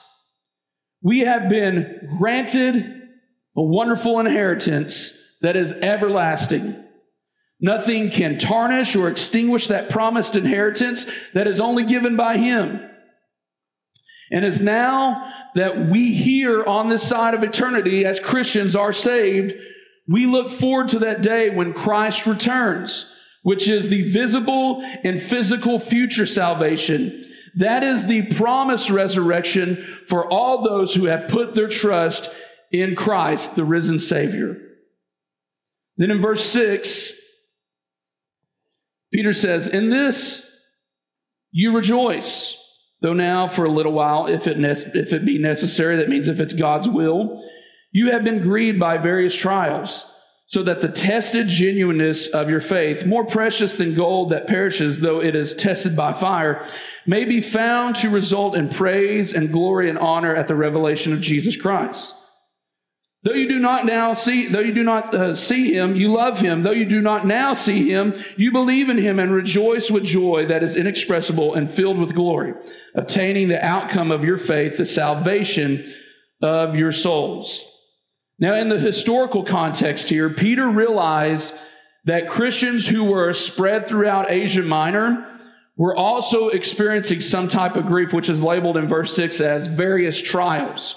We 1.01 1.21
have 1.21 1.49
been 1.49 2.17
granted 2.19 2.75
a 3.57 3.63
wonderful 3.63 4.19
inheritance 4.19 5.11
that 5.41 5.55
is 5.55 5.71
everlasting. 5.71 6.84
Nothing 7.65 8.11
can 8.11 8.37
tarnish 8.37 8.95
or 8.95 9.09
extinguish 9.09 9.69
that 9.69 9.89
promised 9.89 10.35
inheritance 10.35 11.07
that 11.33 11.47
is 11.47 11.59
only 11.59 11.83
given 11.83 12.15
by 12.15 12.37
Him. 12.37 12.79
And 14.31 14.45
it's 14.45 14.59
now 14.59 15.33
that 15.55 15.87
we 15.89 16.13
here 16.13 16.63
on 16.63 16.89
this 16.89 17.01
side 17.01 17.33
of 17.33 17.41
eternity 17.41 18.05
as 18.05 18.19
Christians 18.19 18.75
are 18.75 18.93
saved, 18.93 19.55
we 20.07 20.27
look 20.27 20.51
forward 20.51 20.89
to 20.89 20.99
that 20.99 21.23
day 21.23 21.49
when 21.49 21.73
Christ 21.73 22.27
returns, 22.27 23.07
which 23.41 23.67
is 23.67 23.89
the 23.89 24.11
visible 24.11 24.83
and 25.03 25.19
physical 25.19 25.79
future 25.79 26.27
salvation. 26.27 27.25
That 27.55 27.83
is 27.83 28.05
the 28.05 28.27
promised 28.35 28.91
resurrection 28.91 29.77
for 30.07 30.31
all 30.31 30.63
those 30.63 30.93
who 30.93 31.05
have 31.05 31.29
put 31.29 31.55
their 31.55 31.69
trust 31.69 32.29
in 32.71 32.95
Christ, 32.95 33.55
the 33.55 33.65
risen 33.65 33.97
Savior. 33.97 34.55
Then 35.97 36.11
in 36.11 36.21
verse 36.21 36.45
6, 36.45 37.13
Peter 39.13 39.33
says, 39.33 39.67
In 39.67 39.89
this 39.89 40.45
you 41.51 41.75
rejoice, 41.75 42.57
though 43.01 43.13
now 43.13 43.47
for 43.47 43.65
a 43.65 43.71
little 43.71 43.93
while, 43.93 44.27
if 44.27 44.47
it, 44.47 44.57
ne- 44.57 44.71
if 44.71 45.13
it 45.13 45.25
be 45.25 45.37
necessary, 45.37 45.97
that 45.97 46.09
means 46.09 46.27
if 46.27 46.39
it's 46.39 46.53
God's 46.53 46.89
will, 46.89 47.41
you 47.91 48.11
have 48.11 48.23
been 48.23 48.41
grieved 48.41 48.79
by 48.79 48.97
various 48.97 49.33
trials, 49.33 50.05
so 50.47 50.63
that 50.63 50.81
the 50.81 50.89
tested 50.89 51.47
genuineness 51.47 52.27
of 52.27 52.49
your 52.49 52.61
faith, 52.61 53.05
more 53.05 53.25
precious 53.25 53.77
than 53.77 53.95
gold 53.95 54.31
that 54.31 54.47
perishes, 54.47 54.99
though 54.99 55.21
it 55.21 55.35
is 55.35 55.55
tested 55.55 55.95
by 55.95 56.13
fire, 56.13 56.65
may 57.05 57.25
be 57.25 57.41
found 57.41 57.95
to 57.95 58.09
result 58.09 58.55
in 58.55 58.69
praise 58.69 59.33
and 59.33 59.51
glory 59.51 59.89
and 59.89 59.97
honor 59.97 60.35
at 60.35 60.47
the 60.47 60.55
revelation 60.55 61.13
of 61.13 61.21
Jesus 61.21 61.55
Christ. 61.55 62.13
Though 63.25 63.33
you 63.33 63.47
do 63.47 63.57
not 63.57 63.87
now 63.87 64.13
see, 64.13 64.49
though 64.49 64.59
you 64.59 64.71
do 64.71 64.83
not 64.83 65.15
uh, 65.15 65.33
see 65.33 65.73
him, 65.73 65.95
you 65.95 66.13
love 66.13 66.39
him. 66.39 66.61
Though 66.61 66.69
you 66.69 66.85
do 66.85 67.01
not 67.01 67.25
now 67.25 67.55
see 67.55 67.89
him, 67.89 68.13
you 68.37 68.51
believe 68.51 68.87
in 68.87 68.99
him 68.99 69.17
and 69.17 69.33
rejoice 69.33 69.89
with 69.89 70.03
joy 70.03 70.45
that 70.45 70.61
is 70.61 70.75
inexpressible 70.75 71.55
and 71.55 71.69
filled 71.69 71.97
with 71.97 72.13
glory, 72.13 72.53
obtaining 72.93 73.47
the 73.47 73.65
outcome 73.65 74.11
of 74.11 74.23
your 74.23 74.37
faith, 74.37 74.77
the 74.77 74.85
salvation 74.85 75.91
of 76.43 76.75
your 76.75 76.91
souls. 76.91 77.65
Now, 78.37 78.53
in 78.53 78.69
the 78.69 78.77
historical 78.77 79.43
context 79.43 80.07
here, 80.07 80.29
Peter 80.29 80.67
realized 80.69 81.51
that 82.03 82.29
Christians 82.29 82.87
who 82.87 83.05
were 83.05 83.33
spread 83.33 83.87
throughout 83.87 84.29
Asia 84.29 84.61
Minor 84.61 85.27
were 85.77 85.95
also 85.95 86.49
experiencing 86.49 87.21
some 87.21 87.47
type 87.47 87.75
of 87.75 87.87
grief, 87.87 88.13
which 88.13 88.29
is 88.29 88.43
labeled 88.43 88.77
in 88.77 88.87
verse 88.87 89.15
6 89.15 89.41
as 89.41 89.65
various 89.65 90.21
trials. 90.21 90.95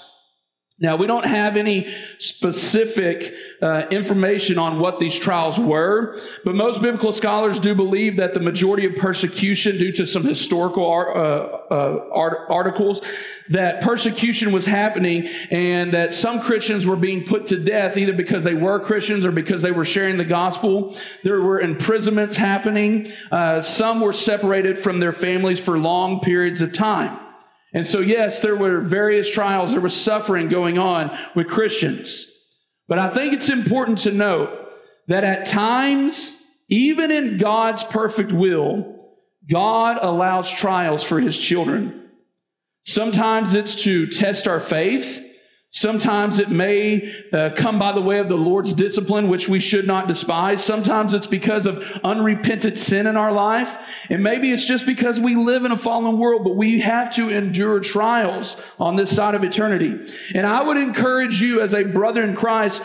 Now, 0.81 0.95
we 0.95 1.07
don't 1.07 1.25
have 1.25 1.57
any 1.57 1.93
specific 2.19 3.33
uh, 3.61 3.87
information 3.91 4.57
on 4.57 4.79
what 4.79 4.97
these 4.97 5.17
trials 5.17 5.59
were, 5.59 6.17
but 6.45 6.55
most 6.55 6.81
biblical 6.81 7.11
scholars 7.11 7.59
do 7.59 7.75
believe 7.75 8.15
that 8.15 8.33
the 8.33 8.39
majority 8.39 8.85
of 8.85 8.95
persecution, 8.95 9.77
due 9.77 9.91
to 9.91 10.05
some 10.05 10.23
historical 10.23 10.85
uh, 10.85 11.73
uh, 11.73 12.07
articles, 12.49 13.01
that 13.49 13.81
persecution 13.81 14.53
was 14.53 14.65
happening 14.65 15.27
and 15.51 15.93
that 15.93 16.13
some 16.13 16.39
Christians 16.39 16.85
were 16.87 16.95
being 16.95 17.25
put 17.25 17.47
to 17.47 17.57
death 17.57 17.97
either 17.97 18.13
because 18.13 18.45
they 18.45 18.53
were 18.53 18.79
Christians 18.79 19.25
or 19.25 19.33
because 19.33 19.61
they 19.61 19.71
were 19.71 19.85
sharing 19.85 20.15
the 20.15 20.23
gospel. 20.23 20.95
There 21.23 21.41
were 21.41 21.59
imprisonments 21.59 22.37
happening. 22.37 23.11
Uh, 23.29 23.61
some 23.61 23.99
were 23.99 24.13
separated 24.13 24.79
from 24.79 25.01
their 25.01 25.13
families 25.13 25.59
for 25.59 25.77
long 25.77 26.21
periods 26.21 26.61
of 26.61 26.71
time. 26.71 27.19
And 27.73 27.85
so, 27.85 27.99
yes, 27.99 28.39
there 28.39 28.55
were 28.55 28.81
various 28.81 29.29
trials, 29.29 29.71
there 29.71 29.81
was 29.81 29.95
suffering 29.95 30.49
going 30.49 30.77
on 30.77 31.15
with 31.35 31.47
Christians. 31.47 32.25
But 32.87 32.97
I 32.97 33.09
think 33.09 33.33
it's 33.33 33.49
important 33.49 33.99
to 33.99 34.11
note 34.11 34.73
that 35.07 35.23
at 35.23 35.45
times, 35.45 36.35
even 36.69 37.11
in 37.11 37.37
God's 37.37 37.83
perfect 37.83 38.31
will, 38.31 38.95
God 39.49 39.97
allows 40.01 40.49
trials 40.49 41.03
for 41.03 41.19
his 41.19 41.37
children. 41.37 42.09
Sometimes 42.83 43.53
it's 43.53 43.75
to 43.83 44.07
test 44.07 44.47
our 44.47 44.59
faith. 44.59 45.23
Sometimes 45.71 46.39
it 46.39 46.49
may 46.49 47.13
uh, 47.31 47.51
come 47.55 47.77
by 47.77 47.91
the 47.91 48.01
way 48.01 48.17
of 48.17 48.27
the 48.27 48.35
Lord's 48.35 48.73
discipline, 48.73 49.27
which 49.27 49.47
we 49.47 49.59
should 49.59 49.85
not 49.85 50.07
despise. 50.07 50.63
Sometimes 50.63 51.13
it's 51.13 51.27
because 51.27 51.67
of 51.67 51.83
unrepentant 52.03 52.75
sin 52.75 53.05
in 53.05 53.15
our 53.15 53.31
life. 53.31 53.77
And 54.09 54.23
maybe 54.23 54.51
it's 54.51 54.65
just 54.65 54.87
because 54.87 55.19
we 55.19 55.35
live 55.35 55.65
in 55.65 55.71
a 55.71 55.77
fallen 55.77 56.17
world, 56.17 56.43
but 56.43 56.55
we 56.55 56.79
have 56.79 57.13
to 57.15 57.29
endure 57.29 57.81
trials 57.81 58.57
on 58.79 58.95
this 58.95 59.15
side 59.15 59.35
of 59.35 59.43
eternity. 59.43 60.11
And 60.33 60.47
I 60.47 60.63
would 60.63 60.77
encourage 60.77 61.39
you 61.39 61.61
as 61.61 61.75
a 61.75 61.83
brother 61.83 62.23
in 62.23 62.35
Christ, 62.35 62.81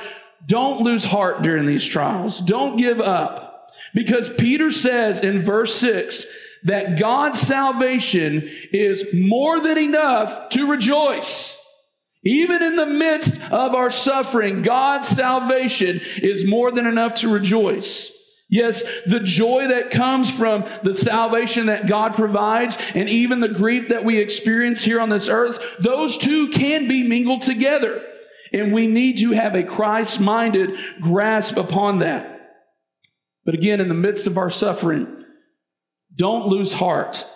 don't 0.46 0.82
lose 0.82 1.04
heart 1.04 1.40
during 1.40 1.64
these 1.64 1.86
trials. 1.86 2.38
Don't 2.40 2.76
give 2.76 3.00
up. 3.00 3.70
Because 3.94 4.30
Peter 4.36 4.70
says 4.70 5.20
in 5.20 5.42
verse 5.42 5.74
6 5.76 6.26
that 6.64 6.98
God's 6.98 7.40
salvation 7.40 8.50
is 8.72 9.04
more 9.14 9.60
than 9.60 9.78
enough 9.78 10.50
to 10.50 10.70
rejoice. 10.70 11.58
Even 12.24 12.62
in 12.62 12.76
the 12.76 12.86
midst 12.86 13.40
of 13.50 13.74
our 13.74 13.90
suffering, 13.90 14.62
God's 14.62 15.08
salvation 15.08 16.00
is 16.16 16.46
more 16.46 16.72
than 16.72 16.86
enough 16.86 17.16
to 17.16 17.28
rejoice. 17.28 18.10
Yes, 18.48 18.82
the 19.06 19.20
joy 19.20 19.68
that 19.68 19.90
comes 19.90 20.30
from 20.30 20.64
the 20.82 20.94
salvation 20.94 21.66
that 21.66 21.86
God 21.86 22.14
provides 22.14 22.78
and 22.94 23.08
even 23.08 23.40
the 23.40 23.48
grief 23.48 23.88
that 23.88 24.04
we 24.04 24.18
experience 24.18 24.82
here 24.82 25.00
on 25.00 25.08
this 25.08 25.28
earth, 25.28 25.58
those 25.80 26.16
two 26.16 26.48
can 26.48 26.86
be 26.86 27.02
mingled 27.02 27.42
together. 27.42 28.02
And 28.52 28.72
we 28.72 28.86
need 28.86 29.18
to 29.18 29.32
have 29.32 29.54
a 29.54 29.64
Christ 29.64 30.20
minded 30.20 30.78
grasp 31.00 31.56
upon 31.56 31.98
that. 31.98 32.30
But 33.44 33.54
again, 33.54 33.80
in 33.80 33.88
the 33.88 33.94
midst 33.94 34.26
of 34.26 34.38
our 34.38 34.50
suffering, 34.50 35.24
don't 36.14 36.46
lose 36.46 36.72
heart. 36.72 37.26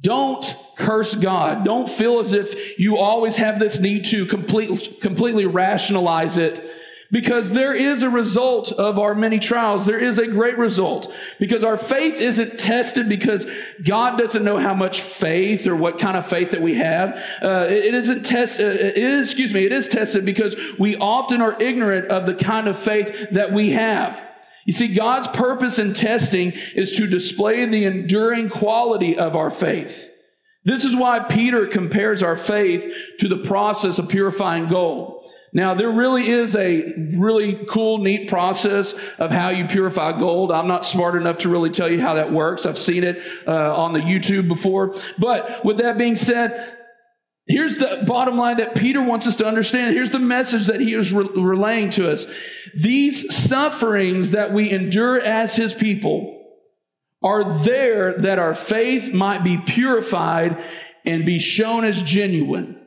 Don't 0.00 0.56
curse 0.76 1.14
God. 1.14 1.64
Don't 1.64 1.88
feel 1.88 2.20
as 2.20 2.32
if 2.32 2.78
you 2.78 2.98
always 2.98 3.36
have 3.36 3.58
this 3.58 3.80
need 3.80 4.04
to 4.06 4.26
complete, 4.26 5.00
completely 5.00 5.46
rationalize 5.46 6.38
it 6.38 6.64
because 7.10 7.50
there 7.50 7.74
is 7.74 8.02
a 8.02 8.10
result 8.10 8.72
of 8.72 8.98
our 8.98 9.14
many 9.14 9.38
trials. 9.38 9.86
There 9.86 9.98
is 9.98 10.18
a 10.18 10.26
great 10.26 10.58
result 10.58 11.12
because 11.38 11.64
our 11.64 11.78
faith 11.78 12.16
isn't 12.16 12.58
tested 12.58 13.08
because 13.08 13.46
God 13.84 14.18
doesn't 14.18 14.44
know 14.44 14.58
how 14.58 14.74
much 14.74 15.00
faith 15.00 15.66
or 15.66 15.76
what 15.76 15.98
kind 15.98 16.16
of 16.16 16.28
faith 16.28 16.50
that 16.50 16.62
we 16.62 16.74
have. 16.74 17.22
Uh, 17.42 17.66
it 17.68 17.94
isn't 17.94 18.24
tested. 18.24 18.76
Uh, 18.76 19.00
is, 19.00 19.28
excuse 19.28 19.52
me, 19.52 19.64
it 19.64 19.72
is 19.72 19.88
tested 19.88 20.24
because 20.24 20.56
we 20.78 20.96
often 20.96 21.40
are 21.40 21.56
ignorant 21.60 22.08
of 22.10 22.26
the 22.26 22.34
kind 22.34 22.68
of 22.68 22.78
faith 22.78 23.30
that 23.30 23.52
we 23.52 23.70
have. 23.70 24.20
You 24.66 24.72
see, 24.72 24.88
God's 24.88 25.28
purpose 25.28 25.78
in 25.78 25.94
testing 25.94 26.52
is 26.74 26.96
to 26.96 27.06
display 27.06 27.64
the 27.64 27.84
enduring 27.84 28.50
quality 28.50 29.16
of 29.16 29.36
our 29.36 29.50
faith. 29.50 30.10
This 30.64 30.84
is 30.84 30.96
why 30.96 31.20
Peter 31.20 31.68
compares 31.68 32.24
our 32.24 32.36
faith 32.36 32.92
to 33.20 33.28
the 33.28 33.38
process 33.38 34.00
of 34.00 34.08
purifying 34.08 34.68
gold. 34.68 35.24
Now, 35.52 35.74
there 35.74 35.90
really 35.90 36.28
is 36.28 36.56
a 36.56 36.92
really 37.16 37.64
cool, 37.68 37.98
neat 37.98 38.28
process 38.28 38.92
of 39.18 39.30
how 39.30 39.50
you 39.50 39.66
purify 39.66 40.18
gold. 40.18 40.50
I'm 40.50 40.66
not 40.66 40.84
smart 40.84 41.14
enough 41.14 41.38
to 41.38 41.48
really 41.48 41.70
tell 41.70 41.88
you 41.88 42.00
how 42.00 42.14
that 42.14 42.32
works. 42.32 42.66
I've 42.66 42.78
seen 42.78 43.04
it 43.04 43.22
uh, 43.46 43.52
on 43.52 43.92
the 43.92 44.00
YouTube 44.00 44.48
before. 44.48 44.92
But 45.16 45.64
with 45.64 45.78
that 45.78 45.96
being 45.96 46.16
said, 46.16 46.76
Here's 47.46 47.78
the 47.78 48.02
bottom 48.06 48.36
line 48.36 48.56
that 48.56 48.74
Peter 48.74 49.00
wants 49.00 49.26
us 49.26 49.36
to 49.36 49.46
understand. 49.46 49.94
Here's 49.94 50.10
the 50.10 50.18
message 50.18 50.66
that 50.66 50.80
he 50.80 50.94
is 50.94 51.12
re- 51.12 51.28
relaying 51.36 51.90
to 51.90 52.10
us. 52.10 52.26
These 52.74 53.34
sufferings 53.34 54.32
that 54.32 54.52
we 54.52 54.70
endure 54.70 55.20
as 55.20 55.54
his 55.54 55.72
people 55.72 56.32
are 57.22 57.58
there 57.60 58.18
that 58.18 58.40
our 58.40 58.54
faith 58.54 59.12
might 59.12 59.44
be 59.44 59.58
purified 59.58 60.62
and 61.04 61.24
be 61.24 61.38
shown 61.38 61.84
as 61.84 62.02
genuine. 62.02 62.80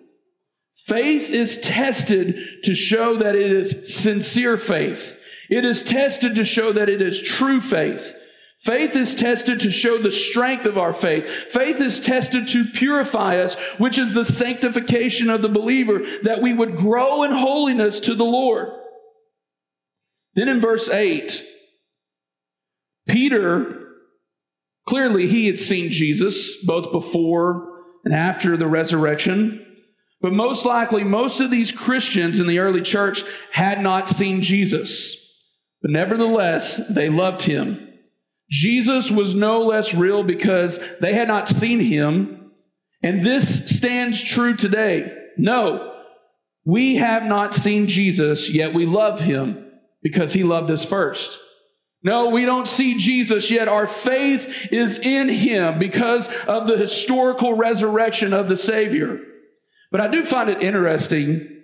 Faith 0.76 1.30
is 1.30 1.58
tested 1.58 2.38
to 2.64 2.76
show 2.76 3.18
that 3.18 3.36
it 3.36 3.52
is 3.52 3.96
sincere 3.96 4.58
faith. 4.58 5.16
It 5.50 5.66
is 5.66 5.84
tested 5.84 6.36
to 6.36 6.44
show 6.44 6.74
that 6.74 6.90
it 6.90 7.02
is 7.02 7.22
true 7.22 7.62
faith. 7.62 8.14
Faith 8.60 8.96
is 8.96 9.16
tested 9.16 9.62
to 9.62 9.72
show 9.72 9.98
the 9.98 10.12
strength 10.12 10.66
of 10.66 10.78
our 10.78 10.92
faith. 10.92 11.26
Faith 11.50 11.80
is 11.80 12.00
tested 12.00 12.48
to 12.50 12.66
purify 12.66 13.38
us, 13.38 13.56
which 13.78 13.98
is 13.98 14.14
the 14.14 14.26
sanctification 14.26 15.30
of 15.30 15.42
the 15.42 15.48
believer, 15.48 16.02
that 16.24 16.42
we 16.42 16.54
would 16.54 16.76
grow 16.76 17.24
in 17.24 17.32
holiness 17.32 18.02
to 18.02 18.16
the 18.16 18.26
Lord. 18.26 18.70
Then 20.36 20.50
in 20.50 20.60
verse 20.60 20.90
8, 20.90 21.42
Peter, 23.08 23.88
clearly 24.88 25.28
he 25.28 25.46
had 25.48 25.58
seen 25.58 25.90
Jesus 25.90 26.54
both 26.66 26.92
before 26.92 27.66
and 28.04 28.14
after 28.14 28.58
the 28.58 28.68
resurrection. 28.68 29.66
But 30.22 30.34
most 30.34 30.66
likely, 30.66 31.06
most 31.06 31.40
of 31.40 31.50
these 31.50 31.72
Christians 31.72 32.42
in 32.42 32.48
the 32.48 32.60
early 32.60 32.82
church 32.82 33.24
had 33.54 33.82
not 33.82 34.10
seen 34.10 34.42
Jesus. 34.42 35.16
But 35.82 35.92
nevertheless, 35.92 36.82
they 36.90 37.08
loved 37.08 37.44
him. 37.44 37.89
Jesus 38.50 39.12
was 39.12 39.36
no 39.36 39.62
less 39.62 39.94
real 39.94 40.24
because 40.24 40.80
they 41.00 41.14
had 41.14 41.28
not 41.28 41.48
seen 41.48 41.80
him. 41.80 42.52
And 43.04 43.24
this 43.24 43.78
stands 43.78 44.22
true 44.22 44.56
today. 44.56 45.14
No, 45.38 45.94
we 46.66 46.98
have 46.98 47.24
not 47.24 47.54
seen 47.54 47.88
Jesus, 47.88 48.50
yet 48.50 48.74
we 48.74 48.86
love 48.86 49.22
him 49.22 49.66
because 50.02 50.34
he 50.34 50.44
loved 50.44 50.70
us 50.72 50.84
first. 50.84 51.40
No, 52.04 52.30
we 52.30 52.46
don't 52.46 52.68
see 52.68 52.98
Jesus 52.98 53.52
yet. 53.52 53.68
Our 53.68 53.88
faith 53.88 54.68
is 54.72 55.00
in 55.00 55.28
him 55.28 55.80
because 55.80 56.28
of 56.48 56.68
the 56.68 56.78
historical 56.78 57.54
resurrection 57.54 58.34
of 58.34 58.48
the 58.48 58.56
Savior. 58.58 59.20
But 59.92 60.02
I 60.02 60.08
do 60.08 60.24
find 60.24 60.50
it 60.50 60.62
interesting. 60.62 61.64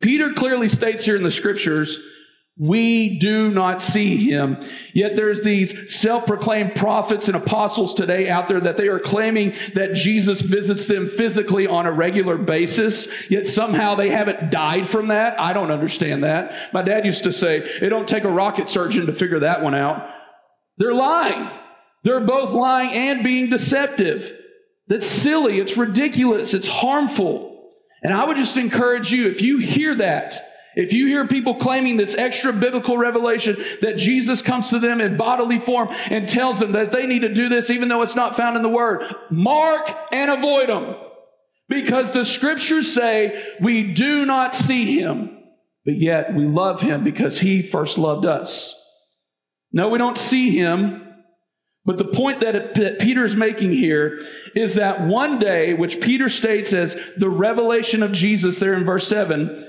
Peter 0.00 0.32
clearly 0.32 0.68
states 0.68 1.04
here 1.04 1.16
in 1.16 1.22
the 1.22 1.30
scriptures 1.30 1.98
we 2.62 3.18
do 3.18 3.50
not 3.50 3.82
see 3.82 4.16
him. 4.16 4.56
Yet 4.94 5.16
there's 5.16 5.42
these 5.42 5.92
self-proclaimed 5.92 6.76
prophets 6.76 7.26
and 7.26 7.36
apostles 7.36 7.92
today 7.92 8.28
out 8.28 8.46
there 8.46 8.60
that 8.60 8.76
they 8.76 8.86
are 8.86 9.00
claiming 9.00 9.54
that 9.74 9.94
Jesus 9.94 10.42
visits 10.42 10.86
them 10.86 11.08
physically 11.08 11.66
on 11.66 11.86
a 11.86 11.92
regular 11.92 12.38
basis. 12.38 13.08
Yet 13.28 13.48
somehow 13.48 13.96
they 13.96 14.10
haven't 14.10 14.52
died 14.52 14.88
from 14.88 15.08
that. 15.08 15.40
I 15.40 15.52
don't 15.52 15.72
understand 15.72 16.22
that. 16.22 16.72
My 16.72 16.82
dad 16.82 17.04
used 17.04 17.24
to 17.24 17.32
say, 17.32 17.56
it 17.56 17.88
don't 17.88 18.08
take 18.08 18.22
a 18.22 18.30
rocket 18.30 18.70
surgeon 18.70 19.06
to 19.06 19.12
figure 19.12 19.40
that 19.40 19.60
one 19.64 19.74
out. 19.74 20.08
They're 20.76 20.94
lying. 20.94 21.50
They're 22.04 22.20
both 22.20 22.52
lying 22.52 22.92
and 22.92 23.24
being 23.24 23.50
deceptive. 23.50 24.32
That's 24.86 25.06
silly. 25.06 25.58
It's 25.58 25.76
ridiculous. 25.76 26.54
It's 26.54 26.68
harmful. 26.68 27.70
And 28.04 28.14
I 28.14 28.24
would 28.24 28.36
just 28.36 28.56
encourage 28.56 29.10
you, 29.10 29.26
if 29.26 29.42
you 29.42 29.58
hear 29.58 29.96
that, 29.96 30.48
if 30.74 30.92
you 30.92 31.06
hear 31.06 31.26
people 31.26 31.54
claiming 31.56 31.96
this 31.96 32.14
extra 32.14 32.52
biblical 32.52 32.96
revelation 32.96 33.62
that 33.82 33.96
Jesus 33.96 34.42
comes 34.42 34.70
to 34.70 34.78
them 34.78 35.00
in 35.00 35.16
bodily 35.16 35.58
form 35.58 35.88
and 36.10 36.28
tells 36.28 36.58
them 36.58 36.72
that 36.72 36.92
they 36.92 37.06
need 37.06 37.20
to 37.20 37.32
do 37.32 37.48
this 37.48 37.70
even 37.70 37.88
though 37.88 38.02
it's 38.02 38.16
not 38.16 38.36
found 38.36 38.56
in 38.56 38.62
the 38.62 38.68
Word, 38.68 39.14
mark 39.30 39.94
and 40.12 40.30
avoid 40.30 40.68
them. 40.68 40.96
Because 41.68 42.12
the 42.12 42.24
scriptures 42.24 42.92
say 42.92 43.54
we 43.60 43.92
do 43.94 44.26
not 44.26 44.54
see 44.54 44.98
him, 44.98 45.38
but 45.84 45.96
yet 45.96 46.34
we 46.34 46.46
love 46.46 46.80
him 46.80 47.04
because 47.04 47.38
he 47.38 47.62
first 47.62 47.98
loved 47.98 48.26
us. 48.26 48.74
No, 49.72 49.88
we 49.88 49.98
don't 49.98 50.18
see 50.18 50.50
him. 50.50 51.08
But 51.84 51.98
the 51.98 52.04
point 52.04 52.40
that, 52.40 52.54
it, 52.54 52.74
that 52.74 52.98
Peter 53.00 53.24
is 53.24 53.34
making 53.34 53.72
here 53.72 54.20
is 54.54 54.76
that 54.76 55.06
one 55.06 55.38
day, 55.38 55.74
which 55.74 56.00
Peter 56.00 56.28
states 56.28 56.72
as 56.72 56.96
the 57.16 57.28
revelation 57.28 58.02
of 58.02 58.12
Jesus 58.12 58.58
there 58.58 58.74
in 58.74 58.84
verse 58.84 59.08
7, 59.08 59.66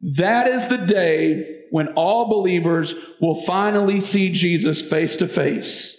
that 0.00 0.46
is 0.46 0.66
the 0.68 0.78
day 0.78 1.64
when 1.70 1.88
all 1.88 2.28
believers 2.28 2.94
will 3.20 3.34
finally 3.42 4.00
see 4.00 4.30
Jesus 4.30 4.82
face 4.82 5.16
to 5.16 5.28
face. 5.28 5.96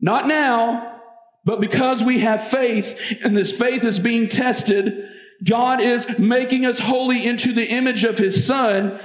Not 0.00 0.26
now, 0.26 1.00
but 1.44 1.60
because 1.60 2.02
we 2.02 2.20
have 2.20 2.48
faith 2.48 2.98
and 3.22 3.36
this 3.36 3.52
faith 3.52 3.84
is 3.84 3.98
being 3.98 4.28
tested, 4.28 5.08
God 5.44 5.80
is 5.80 6.06
making 6.18 6.66
us 6.66 6.78
holy 6.78 7.24
into 7.24 7.52
the 7.52 7.66
image 7.66 8.04
of 8.04 8.18
his 8.18 8.46
son. 8.46 9.00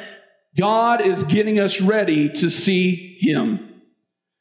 God 0.58 1.06
is 1.06 1.24
getting 1.24 1.60
us 1.60 1.80
ready 1.82 2.30
to 2.30 2.50
see 2.50 3.18
him. 3.20 3.72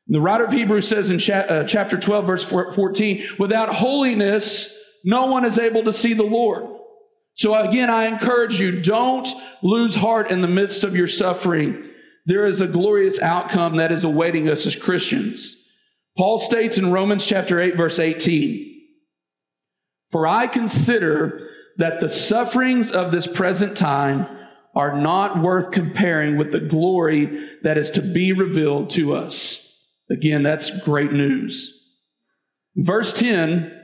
The 0.07 0.21
writer 0.21 0.45
of 0.45 0.53
Hebrews 0.53 0.87
says 0.87 1.11
in 1.11 1.21
uh, 1.33 1.65
chapter 1.65 1.97
12, 1.97 2.27
verse 2.27 2.45
14, 2.45 3.25
without 3.39 3.75
holiness, 3.75 4.73
no 5.05 5.27
one 5.27 5.45
is 5.45 5.59
able 5.59 5.85
to 5.85 5.93
see 5.93 6.15
the 6.15 6.25
Lord. 6.25 6.67
So 7.37 7.55
again, 7.55 7.91
I 7.91 8.07
encourage 8.07 8.61
you, 8.61 8.81
don't 8.81 9.27
lose 9.63 9.97
heart 9.97 10.31
in 10.31 10.41
the 10.41 10.49
midst 10.49 10.85
of 10.85 10.95
your 10.95 11.09
suffering. 11.09 11.85
There 12.27 12.47
is 12.47 12.61
a 12.61 12.67
glorious 12.67 13.19
outcome 13.19 13.77
that 13.77 13.93
is 13.93 14.05
awaiting 14.05 14.49
us 14.49 14.67
as 14.67 14.77
Christians. 14.77 15.57
Paul 16.17 16.39
states 16.39 16.79
in 16.79 16.93
Romans 16.93 17.27
chapter 17.27 17.61
8, 17.61 17.77
verse 17.77 17.99
18, 17.99 18.83
For 20.13 20.27
I 20.27 20.47
consider 20.47 21.49
that 21.77 21.99
the 21.99 22.09
sufferings 22.09 22.93
of 22.93 23.11
this 23.11 23.27
present 23.27 23.77
time 23.77 24.29
are 24.77 25.01
not 25.01 25.43
worth 25.43 25.73
comparing 25.73 26.37
with 26.37 26.53
the 26.53 26.61
glory 26.61 27.49
that 27.63 27.79
is 27.79 27.91
to 27.91 28.03
be 28.03 28.33
revealed 28.33 28.91
to 28.91 29.15
us. 29.15 29.61
Again, 30.11 30.45
that's 30.45 30.71
great 30.85 31.13
news. 31.13 31.81
Verse 32.77 33.13
10 33.13 33.84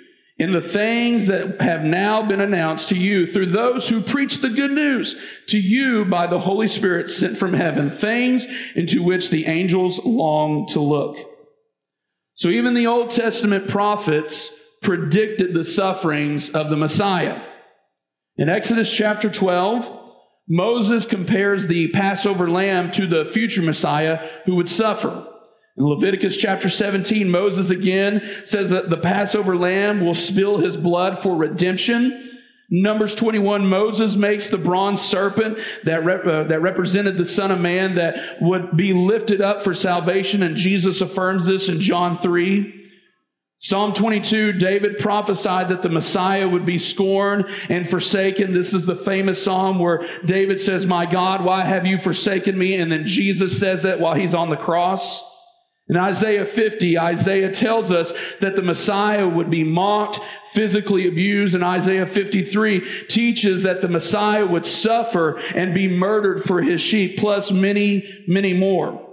in 0.41 0.53
the 0.53 0.59
things 0.59 1.27
that 1.27 1.61
have 1.61 1.83
now 1.83 2.27
been 2.27 2.41
announced 2.41 2.89
to 2.89 2.97
you 2.97 3.27
through 3.27 3.45
those 3.45 3.87
who 3.87 4.01
preach 4.01 4.39
the 4.39 4.49
good 4.49 4.71
news 4.71 5.15
to 5.45 5.59
you 5.59 6.03
by 6.03 6.25
the 6.25 6.39
Holy 6.39 6.65
Spirit 6.65 7.07
sent 7.09 7.37
from 7.37 7.53
heaven, 7.53 7.91
things 7.91 8.47
into 8.73 9.03
which 9.03 9.29
the 9.29 9.45
angels 9.45 9.99
long 10.03 10.65
to 10.65 10.81
look. 10.81 11.15
So 12.33 12.49
even 12.49 12.73
the 12.73 12.87
Old 12.87 13.11
Testament 13.11 13.67
prophets 13.67 14.49
predicted 14.81 15.53
the 15.53 15.63
sufferings 15.63 16.49
of 16.49 16.71
the 16.71 16.75
Messiah. 16.75 17.39
In 18.37 18.49
Exodus 18.49 18.91
chapter 18.91 19.29
12, 19.29 20.15
Moses 20.49 21.05
compares 21.05 21.67
the 21.67 21.89
Passover 21.89 22.49
lamb 22.49 22.89
to 22.93 23.05
the 23.05 23.25
future 23.25 23.61
Messiah 23.61 24.27
who 24.45 24.55
would 24.55 24.67
suffer. 24.67 25.30
In 25.77 25.85
Leviticus 25.85 26.35
chapter 26.35 26.69
17, 26.69 27.29
Moses 27.29 27.69
again 27.69 28.21
says 28.43 28.69
that 28.71 28.89
the 28.89 28.97
Passover 28.97 29.55
lamb 29.55 30.03
will 30.03 30.15
spill 30.15 30.57
his 30.57 30.75
blood 30.75 31.19
for 31.19 31.35
redemption. 31.35 32.39
Numbers 32.69 33.15
21, 33.15 33.67
Moses 33.67 34.15
makes 34.15 34.47
the 34.47 34.57
bronze 34.57 35.01
serpent 35.01 35.59
that, 35.83 36.05
rep, 36.05 36.25
uh, 36.25 36.43
that 36.45 36.61
represented 36.61 37.17
the 37.17 37.25
Son 37.25 37.51
of 37.51 37.59
Man 37.59 37.95
that 37.95 38.41
would 38.41 38.75
be 38.77 38.93
lifted 38.93 39.41
up 39.41 39.61
for 39.61 39.73
salvation, 39.73 40.43
and 40.43 40.55
Jesus 40.55 41.01
affirms 41.01 41.45
this 41.45 41.67
in 41.67 41.81
John 41.81 42.17
3. 42.17 42.79
Psalm 43.59 43.93
22, 43.93 44.53
David 44.53 44.97
prophesied 44.97 45.69
that 45.69 45.81
the 45.81 45.89
Messiah 45.89 46.49
would 46.49 46.65
be 46.65 46.79
scorned 46.79 47.45
and 47.69 47.87
forsaken. 47.87 48.53
This 48.53 48.73
is 48.73 48.85
the 48.85 48.95
famous 48.95 49.43
psalm 49.43 49.77
where 49.77 50.07
David 50.25 50.59
says, 50.59 50.85
My 50.85 51.05
God, 51.05 51.45
why 51.45 51.63
have 51.63 51.85
you 51.85 51.99
forsaken 51.99 52.57
me? 52.57 52.75
And 52.75 52.91
then 52.91 53.05
Jesus 53.05 53.59
says 53.59 53.83
that 53.83 53.99
while 53.99 54.15
he's 54.15 54.33
on 54.33 54.49
the 54.49 54.57
cross. 54.57 55.21
In 55.89 55.97
Isaiah 55.97 56.45
50, 56.45 56.97
Isaiah 56.97 57.51
tells 57.51 57.91
us 57.91 58.13
that 58.39 58.55
the 58.55 58.61
Messiah 58.61 59.27
would 59.27 59.49
be 59.49 59.63
mocked, 59.63 60.21
physically 60.53 61.07
abused, 61.07 61.53
and 61.53 61.63
Isaiah 61.63 62.05
53 62.05 63.05
teaches 63.07 63.63
that 63.63 63.81
the 63.81 63.89
Messiah 63.89 64.45
would 64.45 64.65
suffer 64.65 65.37
and 65.53 65.73
be 65.73 65.87
murdered 65.87 66.43
for 66.43 66.61
his 66.61 66.79
sheep, 66.79 67.17
plus 67.17 67.51
many, 67.51 68.07
many 68.27 68.53
more. 68.53 69.07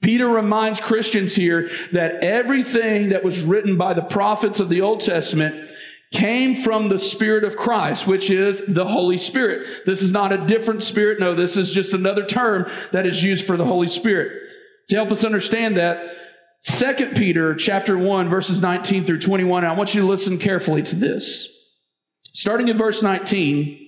Peter 0.00 0.28
reminds 0.28 0.80
Christians 0.80 1.34
here 1.34 1.70
that 1.92 2.22
everything 2.24 3.10
that 3.10 3.24
was 3.24 3.40
written 3.40 3.76
by 3.76 3.94
the 3.94 4.02
prophets 4.02 4.60
of 4.60 4.68
the 4.68 4.80
Old 4.80 5.00
Testament 5.00 5.70
came 6.12 6.62
from 6.62 6.88
the 6.88 6.98
Spirit 6.98 7.42
of 7.42 7.56
Christ, 7.56 8.06
which 8.06 8.30
is 8.30 8.62
the 8.68 8.86
Holy 8.86 9.16
Spirit. 9.16 9.86
This 9.86 10.02
is 10.02 10.12
not 10.12 10.32
a 10.32 10.46
different 10.46 10.82
spirit. 10.82 11.18
No, 11.18 11.34
this 11.34 11.56
is 11.56 11.70
just 11.70 11.94
another 11.94 12.26
term 12.26 12.70
that 12.90 13.06
is 13.06 13.22
used 13.22 13.46
for 13.46 13.56
the 13.56 13.64
Holy 13.64 13.88
Spirit. 13.88 14.42
To 14.88 14.96
help 14.96 15.10
us 15.10 15.24
understand 15.24 15.76
that, 15.76 16.16
2 16.64 17.12
Peter 17.16 17.54
chapter 17.54 17.98
1 17.98 18.28
verses 18.28 18.60
19 18.60 19.04
through 19.04 19.20
21, 19.20 19.64
I 19.64 19.72
want 19.72 19.94
you 19.94 20.02
to 20.02 20.06
listen 20.06 20.38
carefully 20.38 20.82
to 20.82 20.96
this. 20.96 21.48
Starting 22.34 22.68
in 22.68 22.78
verse 22.78 23.02
19, 23.02 23.78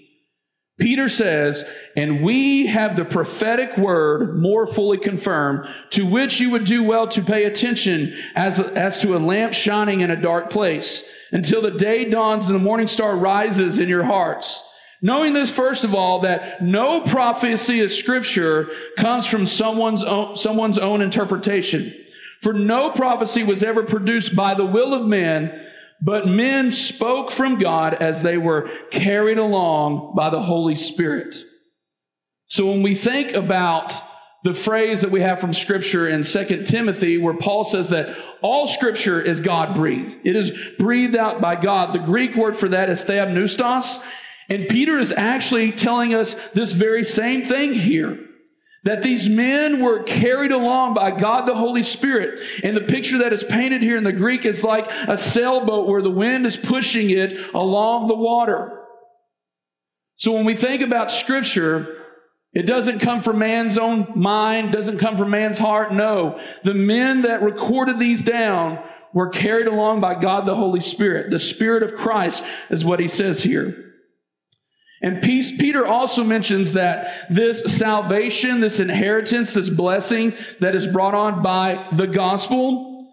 Peter 0.79 1.09
says, 1.09 1.65
and 1.97 2.25
we 2.25 2.67
have 2.67 2.97
the 2.97 3.05
prophetic 3.05 3.77
word 3.79 4.37
more 4.37 4.67
fully 4.67 4.99
confirmed, 4.99 5.69
to 5.91 6.05
which 6.05 6.41
you 6.41 6.51
would 6.51 6.65
do 6.65 6.83
well 6.83 7.07
to 7.07 7.23
pay 7.23 7.45
attention 7.45 8.13
as, 8.35 8.59
as 8.59 8.99
to 8.99 9.17
a 9.17 9.19
lamp 9.19 9.55
shining 9.55 10.01
in 10.01 10.11
a 10.11 10.21
dark 10.21 10.51
place, 10.51 11.05
until 11.31 11.63
the 11.63 11.71
day 11.71 12.05
dawns 12.05 12.49
and 12.49 12.57
the 12.57 12.63
morning 12.63 12.89
star 12.89 13.17
rises 13.17 13.79
in 13.79 13.89
your 13.89 14.03
hearts. 14.03 14.61
Knowing 15.03 15.35
this, 15.35 15.51
first 15.51 15.85
of 15.85 15.95
all, 15.95 16.21
that 16.21 16.63
no 16.63 17.01
prophecy 17.01 17.81
of 17.81 17.93
scripture 17.93 18.71
comes 18.97 19.27
from 19.27 19.47
someone's 19.47 20.03
own, 20.03 20.37
someone's 20.37 20.79
own 20.79 21.03
interpretation. 21.03 21.95
For 22.43 22.53
no 22.53 22.91
prophecy 22.91 23.43
was 23.43 23.63
ever 23.63 23.83
produced 23.83 24.37
by 24.37 24.55
the 24.55 24.67
will 24.67 24.93
of 24.95 25.07
men, 25.07 25.67
but 26.03 26.27
men 26.27 26.71
spoke 26.73 27.31
from 27.31 27.59
God 27.59 27.95
as 27.95 28.23
they 28.23 28.37
were 28.37 28.69
carried 28.91 29.39
along 29.39 30.15
by 30.15 30.31
the 30.31 30.43
Holy 30.43 30.75
Spirit. 30.75 31.37
So 32.47 32.67
when 32.67 32.83
we 32.83 32.95
think 32.95 33.33
about 33.33 33.95
the 34.45 34.53
phrase 34.53 35.01
that 35.01 35.11
we 35.11 35.23
have 35.23 35.41
from 35.41 35.55
scripture 35.55 36.07
in 36.07 36.23
2 36.23 36.65
Timothy 36.65 37.17
where 37.17 37.35
Paul 37.35 37.65
says 37.65 37.89
that 37.89 38.15
all 38.43 38.69
scripture 38.69 39.21
is 39.21 39.41
God 39.41 39.75
breathed. 39.75 40.19
It 40.23 40.37
is 40.37 40.53
breathed 40.79 41.17
out 41.17 41.41
by 41.41 41.57
God. 41.57 41.95
The 41.95 41.99
Greek 41.99 42.37
word 42.37 42.57
for 42.57 42.69
that 42.69 42.91
is 42.91 43.03
theopneustos. 43.03 44.03
And 44.49 44.69
Peter 44.69 44.99
is 44.99 45.13
actually 45.13 45.73
telling 45.73 46.15
us 46.15 46.37
this 46.53 46.73
very 46.73 47.05
same 47.05 47.45
thing 47.45 47.73
here. 47.73 48.19
That 48.85 49.03
these 49.03 49.31
men 49.31 49.81
were 49.83 50.03
carried 50.03 50.53
along 50.53 50.93
by 50.93 51.11
God 51.11 51.47
the 51.47 51.55
Holy 51.55 51.83
Spirit. 51.83 52.41
And 52.63 52.77
the 52.77 52.83
picture 52.83 53.19
that 53.19 53.33
is 53.33 53.43
painted 53.43 53.81
here 53.81 53.97
in 53.97 54.05
the 54.05 54.13
Greek 54.13 54.45
is 54.45 54.63
like 54.63 54.91
a 55.09 55.17
sailboat 55.17 55.89
where 55.89 56.03
the 56.03 56.11
wind 56.11 56.45
is 56.47 56.59
pushing 56.59 57.09
it 57.09 57.55
along 57.55 58.09
the 58.09 58.15
water. 58.15 58.83
So 60.17 60.33
when 60.33 60.45
we 60.45 60.55
think 60.55 60.83
about 60.83 61.11
scripture, 61.11 61.97
it 62.53 62.67
doesn't 62.67 63.01
come 63.01 63.23
from 63.23 63.39
man's 63.39 63.79
own 63.79 64.13
mind, 64.15 64.73
doesn't 64.73 64.99
come 64.99 65.17
from 65.17 65.31
man's 65.31 65.59
heart. 65.59 65.93
No. 65.93 66.39
The 66.63 66.75
men 66.75 67.23
that 67.23 67.43
recorded 67.43 67.99
these 67.99 68.23
down 68.23 68.85
were 69.15 69.31
carried 69.31 69.67
along 69.67 70.03
by 70.03 70.21
God 70.21 70.45
the 70.45 70.55
Holy 70.55 70.81
Spirit. 70.81 71.31
The 71.31 71.39
Spirit 71.39 71.83
of 71.83 71.95
Christ 71.95 72.45
is 72.69 72.85
what 72.85 73.01
he 73.01 73.09
says 73.09 73.43
here. 73.43 73.94
And 75.03 75.21
Peter 75.23 75.87
also 75.87 76.25
mentions 76.25 76.75
that 76.75 77.29
this 77.29 77.77
salvation, 77.77 78.61
this 78.61 78.81
inheritance, 78.81 79.53
this 79.53 79.69
blessing 79.69 80.35
that 80.61 80.75
is 80.75 80.87
brought 80.87 81.15
on 81.15 81.43
by 81.43 81.89
the 81.93 82.07
gospel, 82.07 83.13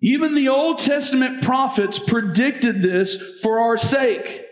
even 0.00 0.34
the 0.34 0.48
Old 0.48 0.78
Testament 0.78 1.42
prophets 1.42 1.98
predicted 1.98 2.82
this 2.82 3.16
for 3.42 3.60
our 3.60 3.76
sake. 3.76 4.46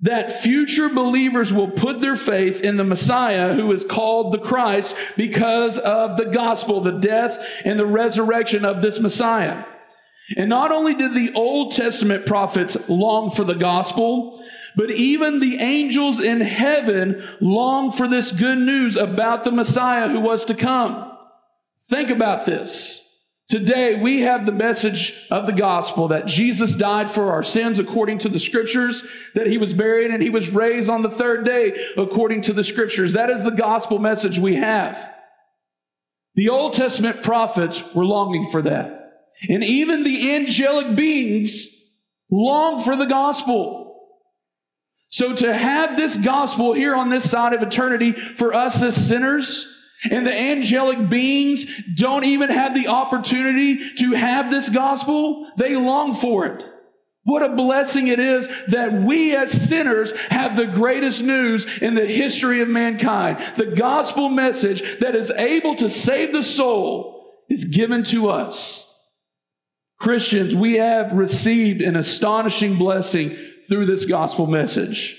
That 0.00 0.40
future 0.40 0.88
believers 0.88 1.52
will 1.52 1.70
put 1.70 2.00
their 2.00 2.16
faith 2.16 2.60
in 2.60 2.76
the 2.76 2.84
Messiah 2.84 3.54
who 3.54 3.72
is 3.72 3.84
called 3.84 4.32
the 4.32 4.38
Christ 4.38 4.94
because 5.16 5.78
of 5.78 6.16
the 6.16 6.26
gospel, 6.26 6.80
the 6.80 6.98
death 6.98 7.44
and 7.64 7.78
the 7.78 7.86
resurrection 7.86 8.64
of 8.64 8.82
this 8.82 9.00
Messiah. 9.00 9.64
And 10.36 10.50
not 10.50 10.72
only 10.72 10.94
did 10.94 11.14
the 11.14 11.32
Old 11.34 11.72
Testament 11.72 12.26
prophets 12.26 12.76
long 12.88 13.30
for 13.30 13.44
the 13.44 13.54
gospel, 13.54 14.44
but 14.76 14.90
even 14.90 15.40
the 15.40 15.56
angels 15.56 16.20
in 16.20 16.40
heaven 16.40 17.26
long 17.40 17.90
for 17.90 18.06
this 18.06 18.30
good 18.30 18.58
news 18.58 18.96
about 18.96 19.42
the 19.42 19.50
Messiah 19.50 20.08
who 20.08 20.20
was 20.20 20.44
to 20.44 20.54
come. 20.54 21.12
Think 21.88 22.10
about 22.10 22.46
this. 22.46 23.02
Today, 23.48 23.94
we 24.00 24.22
have 24.22 24.44
the 24.44 24.50
message 24.50 25.14
of 25.30 25.46
the 25.46 25.52
gospel 25.52 26.08
that 26.08 26.26
Jesus 26.26 26.74
died 26.74 27.08
for 27.08 27.30
our 27.30 27.44
sins 27.44 27.78
according 27.78 28.18
to 28.18 28.28
the 28.28 28.40
scriptures, 28.40 29.04
that 29.34 29.46
he 29.46 29.56
was 29.56 29.72
buried 29.72 30.10
and 30.10 30.20
he 30.20 30.30
was 30.30 30.50
raised 30.50 30.90
on 30.90 31.02
the 31.02 31.10
third 31.10 31.44
day 31.44 31.72
according 31.96 32.42
to 32.42 32.52
the 32.52 32.64
scriptures. 32.64 33.12
That 33.12 33.30
is 33.30 33.44
the 33.44 33.50
gospel 33.50 34.00
message 34.00 34.38
we 34.38 34.56
have. 34.56 35.12
The 36.34 36.48
Old 36.48 36.72
Testament 36.72 37.22
prophets 37.22 37.82
were 37.94 38.04
longing 38.04 38.50
for 38.50 38.62
that. 38.62 39.12
And 39.48 39.62
even 39.62 40.02
the 40.02 40.34
angelic 40.34 40.96
beings 40.96 41.68
long 42.30 42.82
for 42.82 42.96
the 42.96 43.06
gospel. 43.06 43.85
So 45.08 45.34
to 45.34 45.54
have 45.54 45.96
this 45.96 46.16
gospel 46.16 46.72
here 46.72 46.94
on 46.94 47.10
this 47.10 47.30
side 47.30 47.52
of 47.52 47.62
eternity 47.62 48.12
for 48.12 48.54
us 48.54 48.82
as 48.82 48.96
sinners, 48.96 49.66
and 50.10 50.26
the 50.26 50.36
angelic 50.36 51.08
beings 51.08 51.64
don't 51.94 52.24
even 52.24 52.50
have 52.50 52.74
the 52.74 52.88
opportunity 52.88 53.94
to 53.94 54.12
have 54.12 54.50
this 54.50 54.68
gospel, 54.68 55.50
they 55.56 55.74
long 55.76 56.14
for 56.14 56.46
it. 56.46 56.64
What 57.24 57.42
a 57.42 57.56
blessing 57.56 58.06
it 58.06 58.20
is 58.20 58.48
that 58.68 58.92
we 58.92 59.34
as 59.34 59.50
sinners 59.50 60.12
have 60.30 60.56
the 60.56 60.66
greatest 60.66 61.22
news 61.22 61.66
in 61.82 61.94
the 61.94 62.06
history 62.06 62.60
of 62.62 62.68
mankind. 62.68 63.38
The 63.56 63.66
gospel 63.66 64.28
message 64.28 65.00
that 65.00 65.16
is 65.16 65.32
able 65.32 65.74
to 65.76 65.90
save 65.90 66.32
the 66.32 66.44
soul 66.44 67.34
is 67.48 67.64
given 67.64 68.04
to 68.04 68.28
us. 68.28 68.88
Christians, 69.98 70.54
we 70.54 70.74
have 70.74 71.12
received 71.12 71.80
an 71.80 71.96
astonishing 71.96 72.76
blessing 72.76 73.36
through 73.68 73.86
this 73.86 74.04
gospel 74.04 74.46
message. 74.46 75.16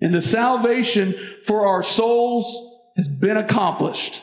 And 0.00 0.14
the 0.14 0.22
salvation 0.22 1.14
for 1.44 1.66
our 1.66 1.82
souls 1.82 2.76
has 2.96 3.08
been 3.08 3.36
accomplished. 3.36 4.22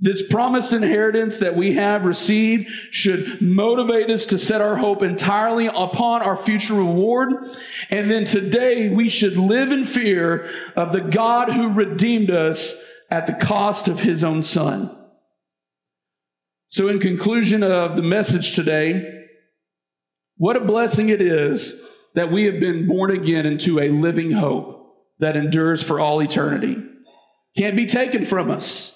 This 0.00 0.22
promised 0.28 0.72
inheritance 0.72 1.38
that 1.38 1.54
we 1.54 1.76
have 1.76 2.04
received 2.04 2.68
should 2.90 3.40
motivate 3.40 4.10
us 4.10 4.26
to 4.26 4.38
set 4.38 4.60
our 4.60 4.74
hope 4.74 5.00
entirely 5.00 5.68
upon 5.68 6.22
our 6.22 6.36
future 6.36 6.74
reward. 6.74 7.34
And 7.88 8.10
then 8.10 8.24
today 8.24 8.88
we 8.88 9.08
should 9.08 9.36
live 9.36 9.70
in 9.70 9.86
fear 9.86 10.50
of 10.74 10.92
the 10.92 11.02
God 11.02 11.52
who 11.52 11.72
redeemed 11.72 12.32
us 12.32 12.74
at 13.12 13.28
the 13.28 13.34
cost 13.34 13.86
of 13.86 14.00
his 14.00 14.24
own 14.24 14.42
son. 14.42 14.90
So 16.66 16.88
in 16.88 16.98
conclusion 16.98 17.62
of 17.62 17.94
the 17.94 18.02
message 18.02 18.56
today, 18.56 19.26
what 20.36 20.56
a 20.56 20.60
blessing 20.60 21.10
it 21.10 21.20
is 21.20 21.74
that 22.14 22.30
we 22.30 22.44
have 22.44 22.60
been 22.60 22.86
born 22.86 23.10
again 23.10 23.46
into 23.46 23.80
a 23.80 23.88
living 23.88 24.32
hope 24.32 24.94
that 25.18 25.36
endures 25.36 25.82
for 25.82 26.00
all 26.00 26.20
eternity. 26.20 26.76
Can't 27.56 27.76
be 27.76 27.86
taken 27.86 28.26
from 28.26 28.50
us. 28.50 28.92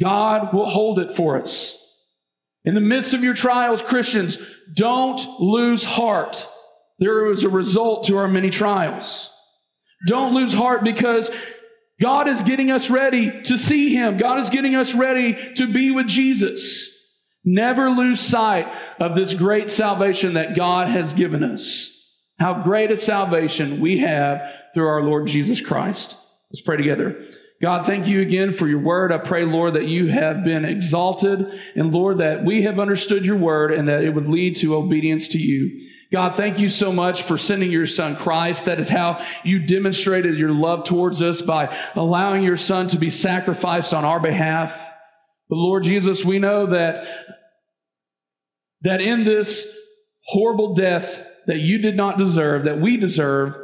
God 0.00 0.52
will 0.54 0.68
hold 0.68 0.98
it 0.98 1.16
for 1.16 1.40
us. 1.40 1.76
In 2.64 2.74
the 2.74 2.80
midst 2.80 3.14
of 3.14 3.24
your 3.24 3.34
trials, 3.34 3.82
Christians, 3.82 4.38
don't 4.74 5.40
lose 5.40 5.84
heart. 5.84 6.46
There 6.98 7.30
is 7.30 7.44
a 7.44 7.48
result 7.48 8.06
to 8.06 8.18
our 8.18 8.28
many 8.28 8.50
trials. 8.50 9.30
Don't 10.06 10.34
lose 10.34 10.52
heart 10.52 10.84
because 10.84 11.30
God 12.00 12.28
is 12.28 12.42
getting 12.42 12.70
us 12.70 12.90
ready 12.90 13.42
to 13.42 13.58
see 13.58 13.94
Him. 13.94 14.18
God 14.18 14.38
is 14.38 14.50
getting 14.50 14.74
us 14.74 14.94
ready 14.94 15.54
to 15.54 15.72
be 15.72 15.90
with 15.90 16.06
Jesus. 16.06 16.88
Never 17.44 17.90
lose 17.90 18.20
sight 18.20 18.68
of 19.00 19.16
this 19.16 19.34
great 19.34 19.70
salvation 19.70 20.34
that 20.34 20.54
God 20.54 20.88
has 20.88 21.12
given 21.12 21.42
us. 21.42 21.90
How 22.38 22.62
great 22.62 22.90
a 22.90 22.96
salvation 22.96 23.80
we 23.80 23.98
have 23.98 24.40
through 24.72 24.86
our 24.86 25.02
Lord 25.02 25.26
Jesus 25.26 25.60
Christ. 25.60 26.16
Let's 26.50 26.60
pray 26.60 26.76
together. 26.76 27.20
God, 27.60 27.86
thank 27.86 28.06
you 28.06 28.20
again 28.20 28.52
for 28.52 28.68
your 28.68 28.78
word. 28.78 29.10
I 29.10 29.18
pray, 29.18 29.44
Lord, 29.44 29.74
that 29.74 29.88
you 29.88 30.06
have 30.06 30.44
been 30.44 30.64
exalted 30.64 31.60
and 31.74 31.92
Lord, 31.92 32.18
that 32.18 32.44
we 32.44 32.62
have 32.62 32.78
understood 32.78 33.26
your 33.26 33.36
word 33.36 33.72
and 33.72 33.88
that 33.88 34.04
it 34.04 34.14
would 34.14 34.28
lead 34.28 34.54
to 34.56 34.76
obedience 34.76 35.26
to 35.28 35.38
you. 35.38 35.84
God, 36.12 36.36
thank 36.36 36.60
you 36.60 36.68
so 36.68 36.92
much 36.92 37.22
for 37.22 37.36
sending 37.36 37.72
your 37.72 37.86
son 37.86 38.16
Christ. 38.16 38.66
That 38.66 38.78
is 38.78 38.88
how 38.88 39.22
you 39.44 39.58
demonstrated 39.58 40.38
your 40.38 40.52
love 40.52 40.84
towards 40.84 41.20
us 41.20 41.42
by 41.42 41.76
allowing 41.96 42.44
your 42.44 42.56
son 42.56 42.86
to 42.88 42.98
be 42.98 43.10
sacrificed 43.10 43.92
on 43.92 44.04
our 44.04 44.20
behalf. 44.20 44.92
But 45.50 45.56
Lord 45.56 45.82
Jesus, 45.82 46.24
we 46.24 46.38
know 46.38 46.66
that, 46.66 47.06
that 48.82 49.00
in 49.00 49.24
this 49.24 49.66
horrible 50.22 50.74
death 50.74 51.26
that 51.48 51.60
you 51.60 51.78
did 51.78 51.96
not 51.96 52.18
deserve, 52.18 52.64
that 52.64 52.78
we 52.80 52.98
deserve, 52.98 53.56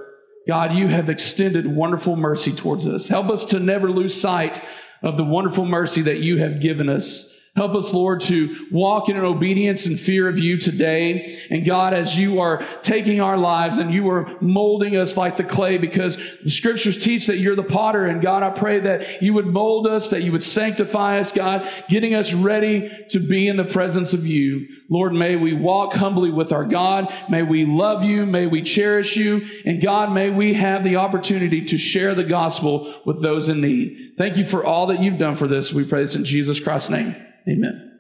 God, 0.49 0.75
you 0.75 0.89
have 0.89 1.09
extended 1.11 1.67
wonderful 1.67 2.17
mercy 2.17 2.53
towards 2.53 2.87
us. 2.89 3.07
Help 3.07 3.29
us 3.29 3.45
to 3.47 3.61
never 3.61 3.91
lose 3.91 4.19
sight 4.19 4.61
of 5.03 5.19
the 5.19 5.25
wonderful 5.25 5.67
mercy 5.67 6.03
that 6.03 6.21
you 6.21 6.39
have 6.39 6.61
given 6.61 6.89
us. 6.89 7.31
Help 7.57 7.77
us, 7.77 7.95
Lord, 7.95 8.21
to 8.23 8.67
walk 8.73 9.09
in 9.09 9.17
an 9.17 9.25
obedience 9.25 9.87
and 9.87 9.99
fear 9.99 10.27
of 10.27 10.41
you 10.41 10.59
today. 10.59 11.39
And 11.51 11.65
God, 11.65 11.95
as 11.95 12.19
you 12.19 12.41
are 12.41 12.67
taking 12.83 13.21
our 13.21 13.37
lives 13.37 13.79
and 13.79 13.95
you 13.95 14.11
are 14.11 14.29
molding 14.41 14.97
us 14.97 15.17
like 15.17 15.37
the 15.37 15.45
clay, 15.45 15.79
because 15.79 16.17
the 16.43 16.51
scriptures 16.51 16.99
teach 16.99 17.29
that 17.29 17.39
you're 17.39 17.55
the 17.55 17.63
potter. 17.63 18.07
And 18.07 18.21
God, 18.21 18.43
I 18.43 18.51
pray 18.51 18.81
that 18.81 19.23
you 19.23 19.35
would 19.35 19.47
mold 19.47 19.87
us, 19.87 20.09
that 20.09 20.25
you 20.25 20.33
would 20.33 20.43
sanctify 20.43 21.21
us, 21.21 21.31
God, 21.31 21.71
getting 21.89 22.13
us 22.15 22.33
ready 22.33 22.91
to 23.11 23.21
be 23.21 23.47
in 23.47 23.57
the 23.57 23.65
presence 23.65 24.13
of 24.13 24.27
you. 24.27 24.67
Lord, 24.91 25.13
may 25.13 25.37
we 25.37 25.53
walk 25.55 25.95
humbly 25.95 26.33
with 26.33 26.51
our 26.51 26.65
God. 26.65 27.15
May 27.29 27.45
we 27.45 27.65
love 27.67 28.03
you. 28.03 28.27
May 28.27 28.49
we 28.49 28.63
cherish 28.63 29.17
you. 29.17 29.47
And 29.65 29.81
God, 29.81 30.11
may 30.11 30.29
we 30.29 30.55
have 30.55 30.83
the 30.83 30.97
opportunity 30.97 31.65
to 31.67 31.79
share 31.79 32.17
the 32.17 32.25
gospel 32.25 33.01
with 33.07 33.23
those 33.23 33.49
in 33.49 33.61
need. 33.61 34.15
Thank 34.19 34.37
you 34.39 34.45
for 34.45 34.65
all 34.65 34.89
that 34.89 35.01
you've 35.01 35.21
done 35.21 35.37
for 35.37 35.47
this. 35.47 35.73
We 35.73 35.85
pray 35.85 36.03
this 36.03 36.17
in 36.17 36.25
Jesus 36.25 36.59
Christ's 36.59 36.91
name. 36.91 37.15
Amen. 37.49 37.94